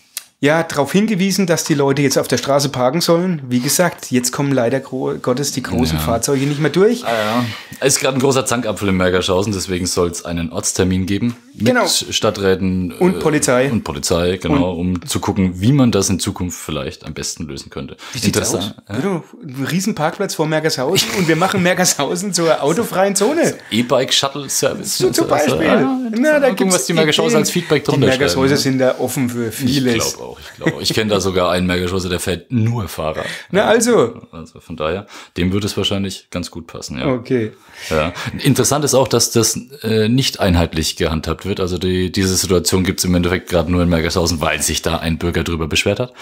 ja, 0.43 0.65
darauf 0.65 0.91
hingewiesen, 0.91 1.47
dass 1.47 1.63
die 1.63 1.75
Leute 1.75 2.03
jetzt 2.03 2.19
auf 2.19 2.27
der 2.27 2.37
Straße 2.37 2.69
parken 2.69 3.01
sollen. 3.01 3.41
Wie 3.49 3.61
gesagt, 3.61 4.11
jetzt 4.11 4.33
kommen 4.33 4.51
leider 4.51 4.81
Gottes 4.81 5.53
die 5.53 5.63
großen 5.63 5.99
Ja. 5.99 6.03
Fahrzeuge 6.03 6.47
nicht 6.47 6.59
mehr 6.59 6.73
durch. 6.73 7.05
Ah, 7.05 7.13
ja. 7.13 7.45
Es 7.79 7.95
ist 7.95 8.01
gerade 8.01 8.17
ein 8.17 8.21
großer 8.21 8.45
Zankapfel 8.45 8.89
in 8.89 8.97
Mergerschausen, 8.97 9.53
deswegen 9.53 9.87
soll 9.87 10.11
es 10.11 10.25
einen 10.25 10.51
Ortstermin 10.51 11.07
geben 11.07 11.37
mit 11.55 11.67
Genau. 11.67 11.87
Stadträten 11.87 12.93
Und 12.93 13.21
Polizei. 13.21 13.71
Und 13.71 13.85
Polizei, 13.85 14.39
genau, 14.39 14.73
um 14.73 15.05
zu 15.07 15.21
gucken, 15.21 15.61
wie 15.61 15.73
man 15.73 15.93
das 15.93 16.09
in 16.09 16.19
Zukunft 16.19 16.59
vielleicht 16.59 17.05
am 17.05 17.15
besten 17.15 17.47
lösen 17.47 17.71
könnte. 17.71 17.97
Wie 18.13 18.19
sieht's 18.19 18.55
aus? 18.55 18.75
Ja. 18.89 18.97
Ein 18.97 19.23
riesen 19.71 19.95
Parkplatz 19.95 20.35
vor 20.35 20.47
Mergershausen 20.47 21.11
und 21.19 21.29
wir 21.29 21.37
machen 21.37 21.63
Mergershausen 21.63 22.33
zur 22.33 22.63
autofreien 22.63 23.15
Zone. 23.17 23.55
E-Bike-Shuttle-Service. 23.71 24.99
So 24.99 25.11
zum 25.11 25.29
Beispiel. 25.29 25.63
Ja, 25.63 25.99
Na, 26.11 26.33
da 26.39 26.49
gucken, 26.51 26.57
gibt's 26.57 26.75
was 26.75 26.87
die 26.87 26.93
Mergershausen 26.93 27.39
als 27.39 27.51
Feedback 27.51 27.85
Die 27.85 27.91
drunter 27.91 28.07
Mergershäuser 28.07 28.57
schreiben. 28.57 28.63
sind 28.63 28.79
da 28.79 28.97
offen 28.99 29.29
für 29.29 29.49
Ich 29.49 29.55
vieles. 29.55 30.17
glaube 30.17 30.31
auch, 30.33 30.41
ich 30.41 30.57
glaube. 30.57 30.83
Ich 30.83 30.95
kenne 30.95 31.11
da 31.11 31.21
sogar 31.21 31.51
einen 31.51 31.67
Mergerschauser, 31.67 32.09
der 32.09 32.21
fährt 32.21 32.51
nur 32.53 32.89
Fahrrad. 32.89 33.27
Na 33.51 33.65
also. 33.65 34.23
Also 34.33 34.61
von 34.61 34.77
daher, 34.77 35.07
dem 35.37 35.53
würde 35.53 35.67
es 35.67 35.77
wahrscheinlich 35.77 36.29
ganz 36.31 36.51
gut 36.51 36.67
passen, 36.67 36.99
ja. 36.99 37.07
Okay. 37.07 37.53
Ja. 37.91 38.13
Interessant 38.43 38.85
ist 38.85 38.95
auch, 38.95 39.09
dass 39.09 39.31
das 39.31 39.59
äh, 39.83 40.09
nicht 40.09 40.41
einheitlich 40.41 40.97
gehandhabt 40.97 41.42
wird. 41.45 41.61
Also 41.61 41.79
die, 41.79 42.11
diese 42.13 42.37
Situation 42.37 42.85
gibt 42.85 43.01
es 43.01 43.05
im 43.05 43.15
Endeffekt 43.15 43.49
gerade 43.49 43.71
nur 43.71 43.83
in 43.83 43.89
Mergershausen, 43.89 44.41
weil 44.41 44.63
sich 44.63 44.83
da 44.83 44.99
ein 44.99 45.19
Bürger 45.19 45.45
drüber 45.45 45.69
beschwert 45.69 46.01
hat. 46.01 46.13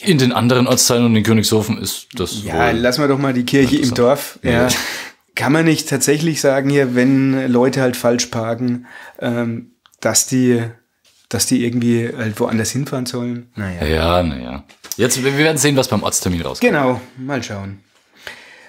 In 0.00 0.18
den 0.18 0.32
anderen 0.32 0.66
Ortsteilen 0.66 1.04
und 1.04 1.14
in 1.14 1.22
Königshofen 1.22 1.78
ist 1.78 2.08
das 2.14 2.42
Ja, 2.42 2.72
lassen 2.72 3.02
wir 3.02 3.08
doch 3.08 3.18
mal 3.18 3.32
die 3.32 3.44
Kirche 3.44 3.76
im 3.76 3.94
Dorf. 3.94 4.38
Ja. 4.42 4.68
Kann 5.36 5.52
man 5.52 5.64
nicht 5.64 5.88
tatsächlich 5.88 6.40
sagen 6.40 6.70
hier, 6.70 6.94
wenn 6.94 7.50
Leute 7.50 7.80
halt 7.80 7.96
falsch 7.96 8.26
parken, 8.26 8.86
ähm, 9.20 9.72
dass 10.00 10.26
die, 10.26 10.62
dass 11.28 11.46
die 11.46 11.64
irgendwie 11.64 12.10
halt 12.16 12.38
woanders 12.40 12.70
hinfahren 12.70 13.06
sollen? 13.06 13.50
Naja. 13.54 13.84
Ja, 13.84 14.22
naja. 14.22 14.64
Jetzt, 14.96 15.22
wir 15.22 15.36
werden 15.38 15.58
sehen, 15.58 15.76
was 15.76 15.88
beim 15.88 16.02
Ortstermin 16.02 16.42
rauskommt. 16.42 16.72
Genau, 16.72 17.00
mal 17.16 17.42
schauen. 17.42 17.83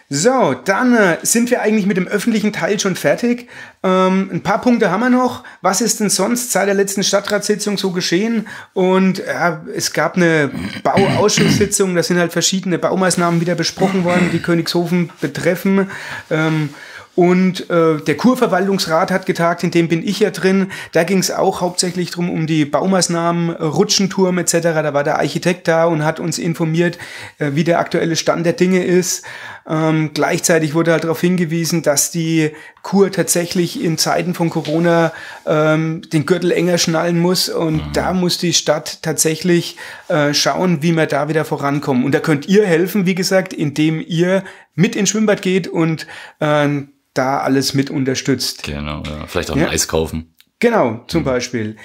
So, 0.08 0.54
dann 0.54 0.96
äh, 0.96 1.18
sind 1.24 1.50
wir 1.50 1.64
eigentlich 1.64 1.88
mit 1.88 1.98
dem 1.98 2.08
öffentlichen 2.08 2.54
Teil 2.54 2.80
schon 2.80 2.96
fertig. 2.96 3.50
Ähm, 3.82 4.30
ein 4.32 4.44
paar 4.44 4.62
Punkte 4.62 4.92
haben 4.92 5.00
wir 5.00 5.10
noch. 5.10 5.44
Was 5.64 5.82
ist 5.82 6.00
denn 6.00 6.12
sonst 6.12 6.52
seit 6.52 6.68
der 6.68 6.76
letzten 6.76 7.04
Stadtratssitzung 7.04 7.80
so 7.80 7.90
geschehen? 7.90 8.48
Und 8.74 9.18
ja, 9.18 9.64
es 9.76 9.94
gab 9.94 10.16
eine 10.16 10.52
Bauausschusssitzung, 10.84 11.96
da 11.96 12.04
sind 12.04 12.20
halt 12.20 12.34
verschiedene 12.34 12.78
Baumaßnahmen 12.78 13.42
wieder 13.42 13.56
besprochen 13.56 14.04
worden, 14.04 14.30
die 14.32 14.44
Königshofen 14.44 15.12
betreffen. 15.22 15.90
Ähm, 16.30 16.70
und 17.16 17.70
äh, 17.70 17.98
der 18.02 18.18
Kurverwaltungsrat 18.18 19.10
hat 19.10 19.26
getagt, 19.26 19.64
in 19.64 19.72
dem 19.72 19.88
bin 19.88 20.06
ich 20.06 20.20
ja 20.20 20.32
drin. 20.32 20.72
Da 20.92 21.04
ging 21.06 21.20
es 21.20 21.32
auch 21.32 21.62
hauptsächlich 21.62 22.12
drum 22.12 22.30
um 22.30 22.46
die 22.46 22.66
Baumaßnahmen, 22.66 23.52
Rutschenturm 23.52 24.38
etc. 24.38 24.52
Da 24.62 24.94
war 24.94 25.06
der 25.06 25.18
Architekt 25.20 25.70
da 25.70 25.86
und 25.86 26.04
hat 26.04 26.20
uns 26.20 26.38
informiert, 26.38 26.98
äh, 27.38 27.52
wie 27.54 27.64
der 27.64 27.80
aktuelle 27.80 28.18
Stand 28.18 28.46
der 28.46 28.54
Dinge 28.54 28.84
ist. 28.84 29.24
Ähm, 29.68 30.12
gleichzeitig 30.14 30.76
wurde 30.76 30.92
halt 30.92 31.06
darauf 31.06 31.22
hingewiesen, 31.22 31.82
dass 31.82 32.12
die 32.12 32.52
Kur 32.84 33.12
tatsächlich 33.12 33.84
in 33.84 33.98
Zeiten 33.98 34.36
von 34.36 34.52
Corona 34.52 35.12
ähm, 35.48 36.04
den 36.14 36.26
Gürtel 36.26 36.52
enger 36.52 36.78
schnallen 36.78 37.18
muss. 37.18 37.50
Und 37.50 37.82
da 37.94 38.14
muss 38.14 38.38
die 38.38 38.54
Stadt 38.54 39.00
tatsächlich 39.02 39.78
äh, 40.08 40.34
schauen, 40.34 40.84
wie 40.84 40.92
wir 40.92 41.08
da 41.08 41.30
wieder 41.30 41.46
vorankommen. 41.46 42.04
Und 42.04 42.14
da 42.14 42.20
könnt 42.20 42.48
ihr 42.48 42.66
helfen, 42.68 43.06
wie 43.06 43.16
gesagt, 43.16 43.54
indem 43.54 44.04
ihr 44.06 44.44
mit 44.76 44.96
ins 44.96 45.10
Schwimmbad 45.10 45.42
geht 45.42 45.68
und 45.68 46.06
äh, 46.40 46.70
da 47.14 47.40
alles 47.40 47.74
mit 47.74 47.90
unterstützt. 47.90 48.64
Genau, 48.64 49.02
ja. 49.04 49.26
Vielleicht 49.28 49.52
auch 49.52 49.56
Ja. 49.56 49.68
ein 49.68 49.72
Eis 49.74 49.88
kaufen. 49.88 50.36
Genau, 50.60 51.04
zum 51.08 51.24
Beispiel. 51.24 51.76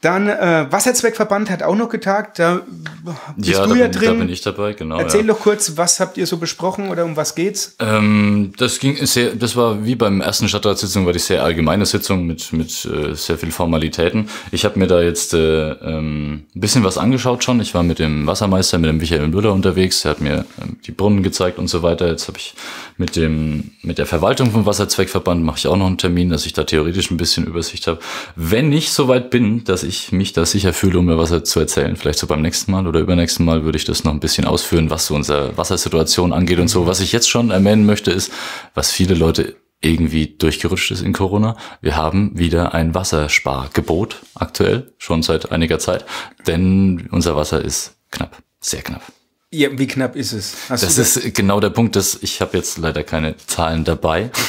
Dann 0.00 0.28
äh, 0.28 0.66
Wasserzweckverband 0.70 1.50
hat 1.50 1.64
auch 1.64 1.74
noch 1.74 1.88
getagt. 1.88 2.38
Da 2.38 2.60
bist 3.36 3.50
ja, 3.50 3.66
du 3.66 3.70
da, 3.70 3.74
ja 3.74 3.88
bin, 3.88 3.92
da 3.92 3.98
drin. 3.98 4.18
bin 4.20 4.28
ich 4.28 4.42
dabei, 4.42 4.72
genau. 4.72 4.96
Erzähl 4.96 5.22
ja. 5.22 5.26
doch 5.26 5.40
kurz, 5.40 5.76
was 5.76 5.98
habt 5.98 6.16
ihr 6.16 6.26
so 6.26 6.36
besprochen 6.36 6.90
oder 6.90 7.04
um 7.04 7.16
was 7.16 7.34
geht's? 7.34 7.74
Ähm, 7.80 8.52
das 8.58 8.78
ging 8.78 9.04
sehr, 9.04 9.34
das 9.34 9.56
war 9.56 9.84
wie 9.84 9.96
beim 9.96 10.20
ersten 10.20 10.48
Stadtratssitzung, 10.48 11.04
war 11.04 11.12
die 11.12 11.18
sehr 11.18 11.42
allgemeine 11.42 11.84
Sitzung 11.84 12.26
mit, 12.26 12.52
mit 12.52 12.84
äh, 12.84 13.14
sehr 13.14 13.38
viel 13.38 13.50
Formalitäten. 13.50 14.28
Ich 14.52 14.64
habe 14.64 14.78
mir 14.78 14.86
da 14.86 15.02
jetzt 15.02 15.34
äh, 15.34 15.72
ähm, 15.72 16.44
ein 16.54 16.60
bisschen 16.60 16.84
was 16.84 16.96
angeschaut 16.96 17.42
schon. 17.42 17.60
Ich 17.60 17.74
war 17.74 17.82
mit 17.82 17.98
dem 17.98 18.24
Wassermeister, 18.28 18.78
mit 18.78 18.90
dem 18.90 18.98
Michael 18.98 19.26
Müller 19.26 19.52
unterwegs. 19.52 20.04
Er 20.04 20.12
hat 20.12 20.20
mir 20.20 20.44
ähm, 20.62 20.76
die 20.86 20.92
Brunnen 20.92 21.24
gezeigt 21.24 21.58
und 21.58 21.66
so 21.66 21.82
weiter. 21.82 22.06
Jetzt 22.06 22.28
habe 22.28 22.38
ich 22.38 22.54
mit 22.98 23.16
dem 23.16 23.70
mit 23.82 23.98
der 23.98 24.06
Verwaltung 24.06 24.50
vom 24.50 24.66
Wasserzweckverband 24.66 25.42
mache 25.42 25.58
ich 25.58 25.66
auch 25.68 25.76
noch 25.76 25.86
einen 25.86 25.98
Termin, 25.98 26.28
dass 26.28 26.44
ich 26.46 26.52
da 26.52 26.64
theoretisch 26.64 27.10
ein 27.10 27.16
bisschen 27.16 27.46
Übersicht 27.46 27.86
habe. 27.86 28.00
Wenn 28.36 28.72
ich 28.72 28.90
soweit 28.90 29.30
bin, 29.30 29.64
dass 29.64 29.84
ich 29.84 30.12
mich 30.12 30.32
da 30.32 30.44
sicher 30.44 30.72
fühle, 30.72 30.98
um 30.98 31.06
mir 31.06 31.16
was 31.16 31.30
zu 31.44 31.60
erzählen, 31.60 31.96
vielleicht 31.96 32.18
so 32.18 32.26
beim 32.26 32.42
nächsten 32.42 32.72
Mal 32.72 32.86
oder 32.86 33.00
übernächsten 33.00 33.46
Mal 33.46 33.64
würde 33.64 33.78
ich 33.78 33.84
das 33.84 34.04
noch 34.04 34.12
ein 34.12 34.20
bisschen 34.20 34.44
ausführen, 34.44 34.90
was 34.90 35.06
so 35.06 35.14
unsere 35.14 35.56
Wassersituation 35.56 36.32
angeht 36.32 36.58
und 36.58 36.68
so. 36.68 36.86
Was 36.86 37.00
ich 37.00 37.12
jetzt 37.12 37.30
schon 37.30 37.50
erwähnen 37.50 37.86
möchte, 37.86 38.10
ist, 38.10 38.32
was 38.74 38.90
viele 38.90 39.14
Leute 39.14 39.56
irgendwie 39.80 40.26
durchgerutscht 40.26 40.90
ist 40.90 41.02
in 41.02 41.12
Corona. 41.12 41.56
Wir 41.80 41.96
haben 41.96 42.36
wieder 42.36 42.74
ein 42.74 42.94
Wasserspargebot 42.94 44.16
aktuell, 44.34 44.92
schon 44.98 45.22
seit 45.22 45.52
einiger 45.52 45.78
Zeit, 45.78 46.04
denn 46.46 47.08
unser 47.12 47.36
Wasser 47.36 47.64
ist 47.64 47.96
knapp, 48.10 48.42
sehr 48.60 48.82
knapp. 48.82 49.02
Ja, 49.50 49.70
wie 49.78 49.86
knapp 49.86 50.14
ist 50.14 50.34
es? 50.34 50.54
Hast 50.68 50.82
Das 50.82 50.98
ist 50.98 51.34
genau 51.34 51.58
der 51.58 51.70
Punkt, 51.70 51.96
dass 51.96 52.18
ich 52.20 52.42
habe 52.42 52.58
jetzt 52.58 52.76
leider 52.76 53.02
keine 53.02 53.34
Zahlen 53.38 53.84
dabei. 53.84 54.30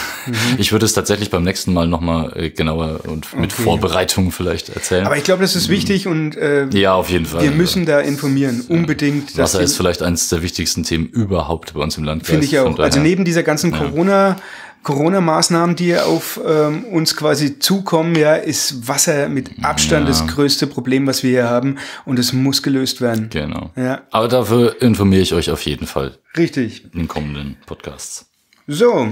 Ich 0.59 0.71
würde 0.73 0.85
es 0.85 0.93
tatsächlich 0.93 1.31
beim 1.31 1.43
nächsten 1.43 1.73
Mal 1.73 1.88
nochmal 1.88 2.33
äh, 2.35 2.49
genauer 2.51 2.99
und 3.07 3.33
mit 3.35 3.51
Okay. 3.53 3.63
Vorbereitungen 3.63 4.31
vielleicht 4.31 4.69
erzählen. 4.69 5.05
aber 5.07 5.17
ich 5.17 5.23
glaube, 5.23 5.41
das 5.41 5.55
ist 5.55 5.69
wichtig 5.69 6.05
und 6.05 6.35
äh, 6.35 6.67
ja, 6.67 6.93
auf 6.93 7.09
jeden 7.09 7.25
Fall. 7.25 7.41
wir 7.41 7.51
müssen 7.51 7.85
da 7.88 7.99
informieren. 8.01 8.63
Unbedingt. 8.67 9.31
dass 9.31 9.53
Wasser 9.55 9.62
ist 9.63 9.75
vielleicht 9.77 10.03
eines 10.03 10.29
der 10.29 10.43
wichtigsten 10.43 10.83
Themen 10.83 11.07
überhaupt 11.07 11.73
bei 11.73 11.79
uns 11.79 11.97
im 11.97 12.03
Landkreis. 12.03 12.29
Finde 12.29 12.45
ich 12.45 12.59
auch. 12.59 12.77
Also 12.77 12.99
neben 12.99 13.25
dieser 13.25 13.41
ganzen 13.41 13.71
Corona, 13.71 14.35
Corona-Maßnahmen, 14.83 15.75
die 15.75 15.97
auf 15.97 16.39
ähm, 16.45 16.85
uns 16.85 17.15
quasi 17.15 17.59
zukommen, 17.59 18.15
ja, 18.15 18.35
ist 18.35 18.87
Wasser 18.87 19.29
mit 19.29 19.51
Abstand 19.61 20.07
das 20.07 20.25
größte 20.27 20.67
Problem, 20.67 21.05
was 21.05 21.23
wir 21.23 21.29
hier 21.31 21.49
haben. 21.49 21.77
Und 22.05 22.19
es 22.19 22.33
muss 22.33 22.63
gelöst 22.63 23.01
werden. 23.01 23.29
Genau. 23.29 23.71
Ja. 23.75 24.03
Aber 24.11 24.27
dafür 24.27 24.81
informiere 24.81 25.21
ich 25.21 25.33
euch 25.33 25.51
auf 25.51 25.61
jeden 25.65 25.85
Fall 25.85 26.17
Richtig. 26.37 26.85
in 26.93 26.99
den 26.99 27.07
kommenden 27.07 27.57
Podcasts. 27.65 28.28
So, 28.71 29.08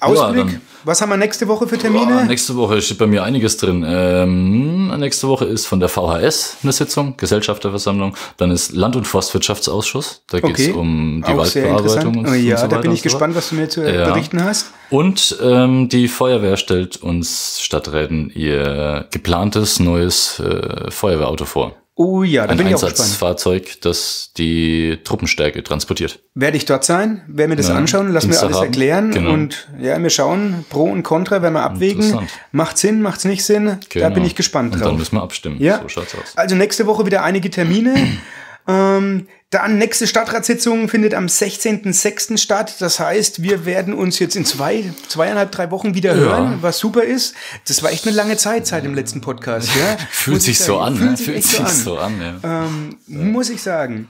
Ausblick. 0.00 0.46
dann- 0.46 0.60
was 0.84 1.00
haben 1.00 1.08
wir 1.08 1.16
nächste 1.16 1.48
Woche 1.48 1.66
für 1.66 1.78
Termine? 1.78 2.26
nächste 2.26 2.54
Woche 2.56 2.82
steht 2.82 2.98
bei 2.98 3.06
mir 3.06 3.22
einiges 3.24 3.56
drin. 3.56 3.82
Ähm, 3.88 4.88
nächste 4.98 5.26
Woche 5.28 5.46
ist 5.46 5.64
von 5.64 5.80
der 5.80 5.88
VHS 5.88 6.58
eine 6.62 6.72
Sitzung, 6.72 7.16
Gesellschafterversammlung. 7.16 8.14
Dann 8.36 8.50
ist 8.50 8.72
Land- 8.72 8.94
und 8.96 9.06
Forstwirtschaftsausschuss. 9.06 10.22
Da 10.28 10.40
geht 10.40 10.58
es 10.58 10.68
Okay. 10.68 10.72
um 10.78 11.24
die 11.26 11.32
Auch 11.32 11.46
sehr 11.46 11.64
Waldbearbeitung 11.64 12.14
interessant. 12.14 12.16
und, 12.18 12.26
Oh, 12.28 12.34
ja, 12.34 12.54
und 12.56 12.60
so 12.60 12.66
da 12.66 12.78
bin 12.82 12.92
ich 12.92 13.00
so 13.00 13.04
gespannt, 13.04 13.34
was 13.34 13.48
du 13.48 13.54
mir 13.54 13.68
zu 13.70 13.80
Ja. 13.90 14.04
berichten 14.10 14.44
hast. 14.44 14.66
Und 14.90 15.38
ähm, 15.42 15.88
die 15.88 16.06
Feuerwehr 16.08 16.58
stellt 16.58 16.98
uns 17.02 17.60
Stadträten 17.62 18.30
ihr 18.34 19.06
geplantes 19.10 19.80
neues 19.80 20.38
äh, 20.40 20.90
Feuerwehrauto 20.90 21.46
vor. 21.46 21.72
Oh 21.96 22.24
ja, 22.24 22.44
da 22.46 22.52
Ein 22.52 22.58
bin 22.58 22.66
ich 22.66 22.74
auch 22.74 22.80
gespannt. 22.80 22.98
Einsatzfahrzeug, 23.00 23.80
das 23.82 24.32
die 24.36 24.98
Truppenstärke 25.04 25.62
transportiert. 25.62 26.18
Werde 26.34 26.56
ich 26.56 26.64
dort 26.64 26.84
sein, 26.84 27.22
werden 27.28 27.50
wir 27.50 27.56
das 27.56 27.68
Ja, 27.68 27.76
anschauen, 27.76 28.12
lassen 28.12 28.32
wir 28.32 28.42
alles 28.42 28.56
erklären 28.58 29.12
Genau. 29.12 29.32
und 29.32 29.68
ja, 29.80 30.02
wir 30.02 30.10
schauen, 30.10 30.64
Pro 30.70 30.84
und 30.84 31.04
Contra 31.04 31.40
werden 31.40 31.54
wir 31.54 31.62
abwägen. 31.62 32.28
Macht 32.50 32.78
Sinn, 32.78 33.00
macht's 33.00 33.24
nicht 33.24 33.44
Sinn? 33.44 33.66
Da 33.66 33.76
Genau. 33.88 34.10
bin 34.10 34.24
ich 34.24 34.34
gespannt 34.34 34.74
Und 34.74 34.80
drauf. 34.80 34.88
dann 34.90 34.98
müssen 34.98 35.14
wir 35.16 35.22
abstimmen. 35.22 35.60
Ja. 35.60 35.80
So 35.82 35.88
schaut's 35.88 36.14
aus. 36.16 36.36
Also 36.36 36.56
nächste 36.56 36.86
Woche 36.86 37.06
wieder 37.06 37.22
einige 37.22 37.48
Termine. 37.48 37.94
ähm, 38.66 39.28
dann 39.54 39.78
nächste 39.78 40.06
Stadtratssitzung 40.06 40.88
findet 40.88 41.14
am 41.14 41.26
16.06. 41.26 42.38
statt. 42.38 42.76
Das 42.80 42.98
heißt, 42.98 43.42
wir 43.42 43.64
werden 43.64 43.94
uns 43.94 44.18
jetzt 44.18 44.34
in 44.36 44.44
zwei, 44.44 44.92
zweieinhalb, 45.08 45.52
drei 45.52 45.70
Wochen 45.70 45.94
wieder 45.94 46.14
hören, 46.14 46.58
was 46.60 46.78
super 46.78 47.04
ist. 47.04 47.34
Das 47.68 47.82
war 47.82 47.90
echt 47.92 48.06
eine 48.06 48.16
lange 48.16 48.36
Zeit 48.36 48.66
seit 48.66 48.84
dem 48.84 48.94
letzten 48.94 49.20
Podcast. 49.20 49.68
Ja? 49.76 49.96
Fühlt 50.10 50.42
sich 50.42 50.58
so 50.58 50.78
sagen. 50.78 50.84
an, 50.86 50.96
Fühlt 50.96 51.10
ne? 51.10 51.16
sich 51.16 51.26
Fühlt 51.26 51.44
sich 51.44 51.56
so 51.56 51.62
an. 51.62 51.70
so 51.70 51.98
an, 51.98 52.40
ja. 52.42 52.64
Ähm, 52.66 52.96
Muss 53.32 53.48
ich 53.50 53.62
sagen. 53.62 54.08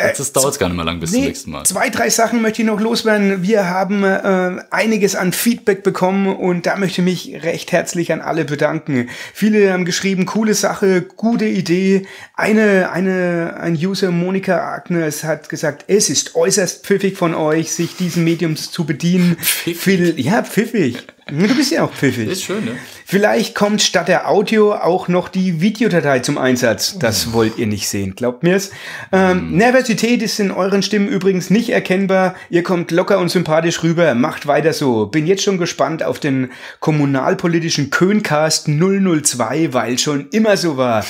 Jetzt 0.00 0.36
dauert 0.36 0.52
es 0.52 0.58
gar 0.60 0.68
nicht 0.68 0.76
mehr 0.76 0.84
lang 0.84 1.00
bis 1.00 1.10
zum 1.10 1.20
Nee, 1.20 1.26
nächsten 1.26 1.50
Mal. 1.50 1.64
zwei, 1.64 1.90
drei 1.90 2.08
Sachen 2.08 2.40
möchte 2.40 2.62
ich 2.62 2.66
noch 2.68 2.78
loswerden. 2.80 3.42
Wir 3.42 3.68
haben 3.68 4.04
äh, 4.04 4.60
einiges 4.70 5.16
an 5.16 5.32
Feedback 5.32 5.82
bekommen 5.82 6.28
und 6.36 6.66
da 6.66 6.76
möchte 6.76 7.00
ich 7.00 7.04
mich 7.04 7.42
recht 7.42 7.72
herzlich 7.72 8.12
an 8.12 8.20
alle 8.20 8.44
bedanken. 8.44 9.08
Viele 9.34 9.72
haben 9.72 9.84
geschrieben, 9.84 10.24
coole 10.24 10.54
Sache, 10.54 11.02
gute 11.02 11.46
Idee. 11.46 12.06
Eine, 12.34 12.92
eine, 12.92 13.56
ein 13.60 13.74
User, 13.74 14.12
Monika 14.12 14.67
Agnes, 14.68 15.24
hat 15.24 15.48
gesagt, 15.48 15.84
es 15.88 16.10
ist 16.10 16.34
äußerst 16.34 16.84
pfiffig 16.84 17.16
von 17.16 17.34
euch, 17.34 17.72
sich 17.72 17.96
diesen 17.96 18.24
Mediums 18.24 18.70
zu 18.70 18.84
bedienen. 18.84 19.36
Viel, 19.40 20.18
ja, 20.20 20.42
pfiffig. 20.42 20.98
Du 21.30 21.54
bist 21.54 21.72
ja 21.72 21.84
auch 21.84 21.92
pfiffig. 21.92 22.28
Ist 22.28 22.44
schön, 22.44 22.64
ne? 22.64 22.78
Vielleicht 23.04 23.54
kommt 23.54 23.82
statt 23.82 24.08
der 24.08 24.30
Audio 24.30 24.74
auch 24.74 25.08
noch 25.08 25.28
die 25.28 25.60
Videodatei 25.60 26.20
zum 26.20 26.38
Einsatz. 26.38 26.98
Das 26.98 27.34
wollt 27.34 27.58
ihr 27.58 27.66
nicht 27.66 27.86
sehen, 27.88 28.14
glaubt 28.14 28.42
mir's. 28.42 28.70
Ähm, 29.12 29.54
Nervosität 29.54 30.22
ist 30.22 30.40
in 30.40 30.50
euren 30.50 30.82
Stimmen 30.82 31.08
übrigens 31.08 31.50
nicht 31.50 31.68
erkennbar. 31.68 32.34
Ihr 32.48 32.62
kommt 32.62 32.90
locker 32.90 33.18
und 33.18 33.30
sympathisch 33.30 33.82
rüber. 33.82 34.14
Macht 34.14 34.46
weiter 34.46 34.72
so. 34.72 35.06
Bin 35.06 35.26
jetzt 35.26 35.42
schon 35.42 35.58
gespannt 35.58 36.02
auf 36.02 36.18
den 36.18 36.50
kommunalpolitischen 36.80 37.90
Köncast 37.90 38.66
002, 38.68 39.74
weil 39.74 39.98
schon 39.98 40.28
immer 40.30 40.56
so 40.56 40.78
war. 40.78 41.04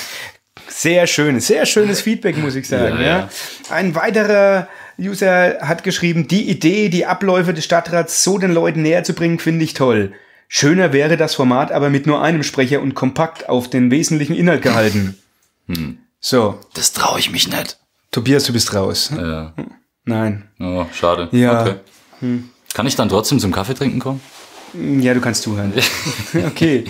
Sehr 0.69 1.07
schön, 1.07 1.39
sehr 1.39 1.65
schönes 1.65 2.01
Feedback, 2.01 2.37
muss 2.37 2.55
ich 2.55 2.67
sagen. 2.67 2.99
Ja, 3.01 3.07
Ja. 3.07 3.29
Ein 3.69 3.95
weiterer 3.95 4.67
User 4.99 5.57
hat 5.61 5.83
geschrieben, 5.83 6.27
die 6.27 6.49
Idee, 6.49 6.89
die 6.89 7.05
Abläufe 7.05 7.53
des 7.53 7.65
Stadtrats 7.65 8.23
so 8.23 8.37
den 8.37 8.51
Leuten 8.53 8.81
näher 8.81 9.03
zu 9.03 9.13
bringen, 9.13 9.39
finde 9.39 9.63
ich 9.65 9.73
toll. 9.73 10.13
Schöner 10.47 10.93
wäre 10.93 11.15
das 11.17 11.35
Format 11.35 11.71
aber 11.71 11.89
mit 11.89 12.07
nur 12.07 12.21
einem 12.21 12.43
Sprecher 12.43 12.81
und 12.81 12.95
kompakt 12.95 13.47
auf 13.49 13.69
den 13.69 13.91
wesentlichen 13.91 14.35
Inhalt 14.35 14.61
gehalten. 14.61 15.17
So, 16.21 16.59
Das 16.73 16.91
traue 16.91 17.19
ich 17.19 17.31
mich 17.31 17.47
nicht. 17.47 17.77
Tobias, 18.11 18.43
du 18.43 18.51
bist 18.51 18.73
raus. 18.73 19.09
Ja. 19.15 19.53
Nein. 20.03 20.49
Oh, 20.59 20.85
schade. 20.91 21.29
Ja. 21.31 21.61
Okay. 21.61 21.75
Kann 22.73 22.87
ich 22.87 22.95
dann 22.97 23.07
trotzdem 23.07 23.39
zum 23.39 23.51
Kaffee 23.53 23.73
trinken 23.73 23.99
kommen? 23.99 24.19
Ja, 24.99 25.13
du 25.13 25.21
kannst 25.21 25.43
zuhören. 25.43 25.71
okay. 26.47 26.83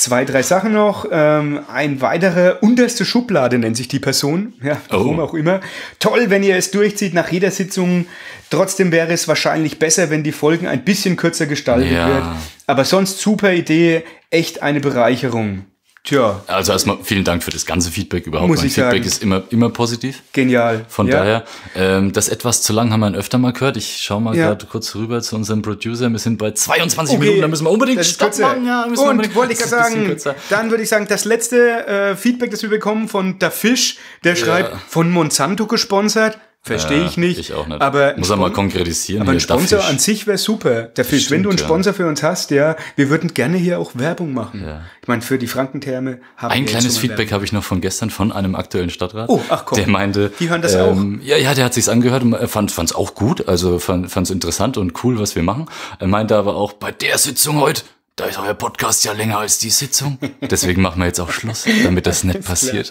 Zwei, 0.00 0.24
drei 0.24 0.42
Sachen 0.42 0.72
noch. 0.72 1.04
Ähm, 1.12 1.60
ein 1.70 2.00
weiterer 2.00 2.62
unterste 2.62 3.04
Schublade 3.04 3.58
nennt 3.58 3.76
sich 3.76 3.86
die 3.86 3.98
Person. 3.98 4.54
Ja, 4.62 4.78
warum 4.88 5.18
Oh. 5.18 5.22
auch 5.24 5.34
immer. 5.34 5.60
Toll, 5.98 6.30
wenn 6.30 6.42
ihr 6.42 6.56
es 6.56 6.70
durchzieht 6.70 7.12
nach 7.12 7.30
jeder 7.30 7.50
Sitzung. 7.50 8.06
Trotzdem 8.48 8.92
wäre 8.92 9.12
es 9.12 9.28
wahrscheinlich 9.28 9.78
besser, 9.78 10.08
wenn 10.08 10.22
die 10.22 10.32
Folgen 10.32 10.66
ein 10.66 10.84
bisschen 10.84 11.16
kürzer 11.18 11.44
gestaltet 11.44 11.92
Ja. 11.92 12.08
wird. 12.08 12.24
Aber 12.66 12.86
sonst 12.86 13.18
super 13.20 13.52
Idee. 13.52 14.02
Echt 14.30 14.62
eine 14.62 14.80
Bereicherung. 14.80 15.66
Tja, 16.02 16.42
Also 16.46 16.72
erstmal 16.72 16.96
vielen 17.02 17.24
Dank 17.24 17.42
für 17.42 17.50
das 17.50 17.66
ganze 17.66 17.90
Feedback 17.90 18.26
überhaupt. 18.26 18.48
Muss 18.48 18.58
mein 18.60 18.68
ich 18.68 18.72
Feedback 18.74 18.92
sagen. 19.02 19.04
ist 19.04 19.22
immer, 19.22 19.42
immer 19.50 19.68
positiv. 19.68 20.22
genial. 20.32 20.86
Von 20.88 21.06
ja. 21.08 21.18
daher, 21.18 21.44
ähm, 21.76 22.12
das 22.12 22.30
etwas 22.30 22.62
zu 22.62 22.72
lang 22.72 22.90
haben 22.90 23.00
wir 23.00 23.14
öfter 23.14 23.36
mal 23.36 23.52
gehört. 23.52 23.76
Ich 23.76 23.98
schaue 24.02 24.22
mal 24.22 24.34
Ja. 24.34 24.46
gerade 24.48 24.64
kurz 24.64 24.94
rüber 24.94 25.20
zu 25.20 25.36
unserem 25.36 25.60
Producer. 25.60 26.08
Wir 26.10 26.18
sind 26.18 26.38
bei 26.38 26.52
22 26.52 27.16
Okay, 27.16 27.22
Minuten, 27.24 27.42
da 27.42 27.48
müssen 27.48 27.64
wir 27.66 27.70
unbedingt 27.70 28.04
Stopp 28.06 28.36
machen. 28.38 28.64
Ja, 28.66 28.84
Und 28.84 28.96
unbedingt- 28.98 29.34
wollte 29.34 29.52
ich 29.52 29.58
gerade 29.58 29.70
sagen, 29.70 30.16
dann 30.48 30.70
würde 30.70 30.82
ich 30.82 30.88
sagen, 30.88 31.06
das 31.06 31.26
letzte 31.26 31.86
äh, 31.86 32.16
Feedback, 32.16 32.50
das 32.50 32.62
wir 32.62 32.70
bekommen 32.70 33.06
von 33.06 33.38
der 33.38 33.50
Fisch, 33.50 33.96
der 34.24 34.36
schreibt, 34.36 34.74
von 34.88 35.10
Monsanto 35.10 35.66
gesponsert. 35.66 36.38
Verstehe 36.62 37.00
Ja, 37.00 37.06
ich 37.06 37.16
nicht. 37.16 37.38
Ich 37.38 37.54
auch 37.54 37.66
nicht. 37.66 37.80
Aber 37.80 38.14
Muss 38.18 38.28
er 38.28 38.36
mal 38.36 38.52
konkretisieren. 38.52 39.22
Aber 39.22 39.32
ein 39.32 39.40
Sponsor 39.40 39.82
an 39.82 39.98
sich 39.98 40.26
wäre 40.26 40.36
super. 40.36 40.82
Der 40.82 41.06
Fisch, 41.06 41.30
wenn 41.30 41.42
du 41.42 41.48
einen 41.48 41.58
ja. 41.58 41.64
Sponsor 41.64 41.94
für 41.94 42.06
uns 42.06 42.22
hast, 42.22 42.50
ja, 42.50 42.76
wir 42.96 43.08
würden 43.08 43.32
gerne 43.32 43.56
hier 43.56 43.78
auch 43.78 43.92
Werbung 43.94 44.34
machen. 44.34 44.62
Ja. 44.62 44.82
Ich 45.00 45.08
meine, 45.08 45.22
für 45.22 45.38
die 45.38 45.46
Frankentherme 45.46 46.20
haben 46.36 46.52
Ein 46.52 46.64
wir 46.64 46.72
kleines 46.72 46.98
Feedback 46.98 47.32
habe 47.32 47.46
ich 47.46 47.52
noch 47.52 47.64
von 47.64 47.80
gestern 47.80 48.10
von 48.10 48.30
einem 48.30 48.54
aktuellen 48.54 48.90
Stadtrat. 48.90 49.30
Oh, 49.30 49.40
ach 49.48 49.64
komm. 49.64 49.78
Der 49.78 49.88
meinte, 49.88 50.24
ähm, 50.24 50.32
Die 50.38 50.50
hören 50.50 50.60
das 50.60 50.74
Ja, 50.74 51.36
ja, 51.38 51.54
der 51.54 51.64
hat 51.64 51.72
sich's 51.72 51.88
angehört 51.88 52.22
und 52.24 52.34
er 52.34 52.48
fand 52.48 52.70
es 52.70 52.94
auch 52.94 53.14
gut, 53.14 53.48
also 53.48 53.78
fand 53.78 54.14
es 54.14 54.30
interessant 54.30 54.76
und 54.76 55.02
cool, 55.02 55.18
was 55.18 55.34
wir 55.34 55.42
machen. 55.42 55.66
Er 55.98 56.08
meinte 56.08 56.36
aber 56.36 56.56
auch 56.56 56.74
bei 56.74 56.92
der 56.92 57.16
Sitzung 57.16 57.58
heute, 57.60 57.82
da 58.16 58.26
ist 58.26 58.38
euer 58.38 58.54
Podcast 58.54 59.04
ja 59.04 59.12
länger 59.12 59.38
als 59.38 59.58
die 59.58 59.70
Sitzung. 59.70 60.18
Deswegen 60.42 60.82
machen 60.82 61.00
wir 61.00 61.06
jetzt 61.06 61.20
auch 61.20 61.30
Schluss, 61.30 61.64
damit 61.84 62.06
das 62.06 62.24
nicht 62.24 62.44
passiert. 62.44 62.90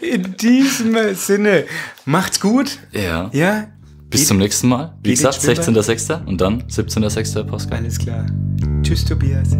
In 0.00 0.36
diesem 0.36 1.14
Sinne, 1.14 1.64
macht's 2.04 2.40
gut. 2.40 2.78
Ja. 2.92 3.28
Ja, 3.32 3.68
Bis 4.08 4.28
zum 4.28 4.38
nächsten 4.38 4.68
Mal. 4.68 4.94
Wie 5.02 5.10
Geht 5.10 5.18
gesagt, 5.18 5.44
ins 5.44 5.64
Schwimmbad. 5.64 5.84
16.06. 5.84 6.24
und 6.26 6.40
dann 6.40 6.62
17.06. 6.62 7.44
Podcast. 7.44 7.72
alles 7.72 7.98
klar. 7.98 8.26
Tschüss, 8.82 9.04
Tobias. 9.04 9.50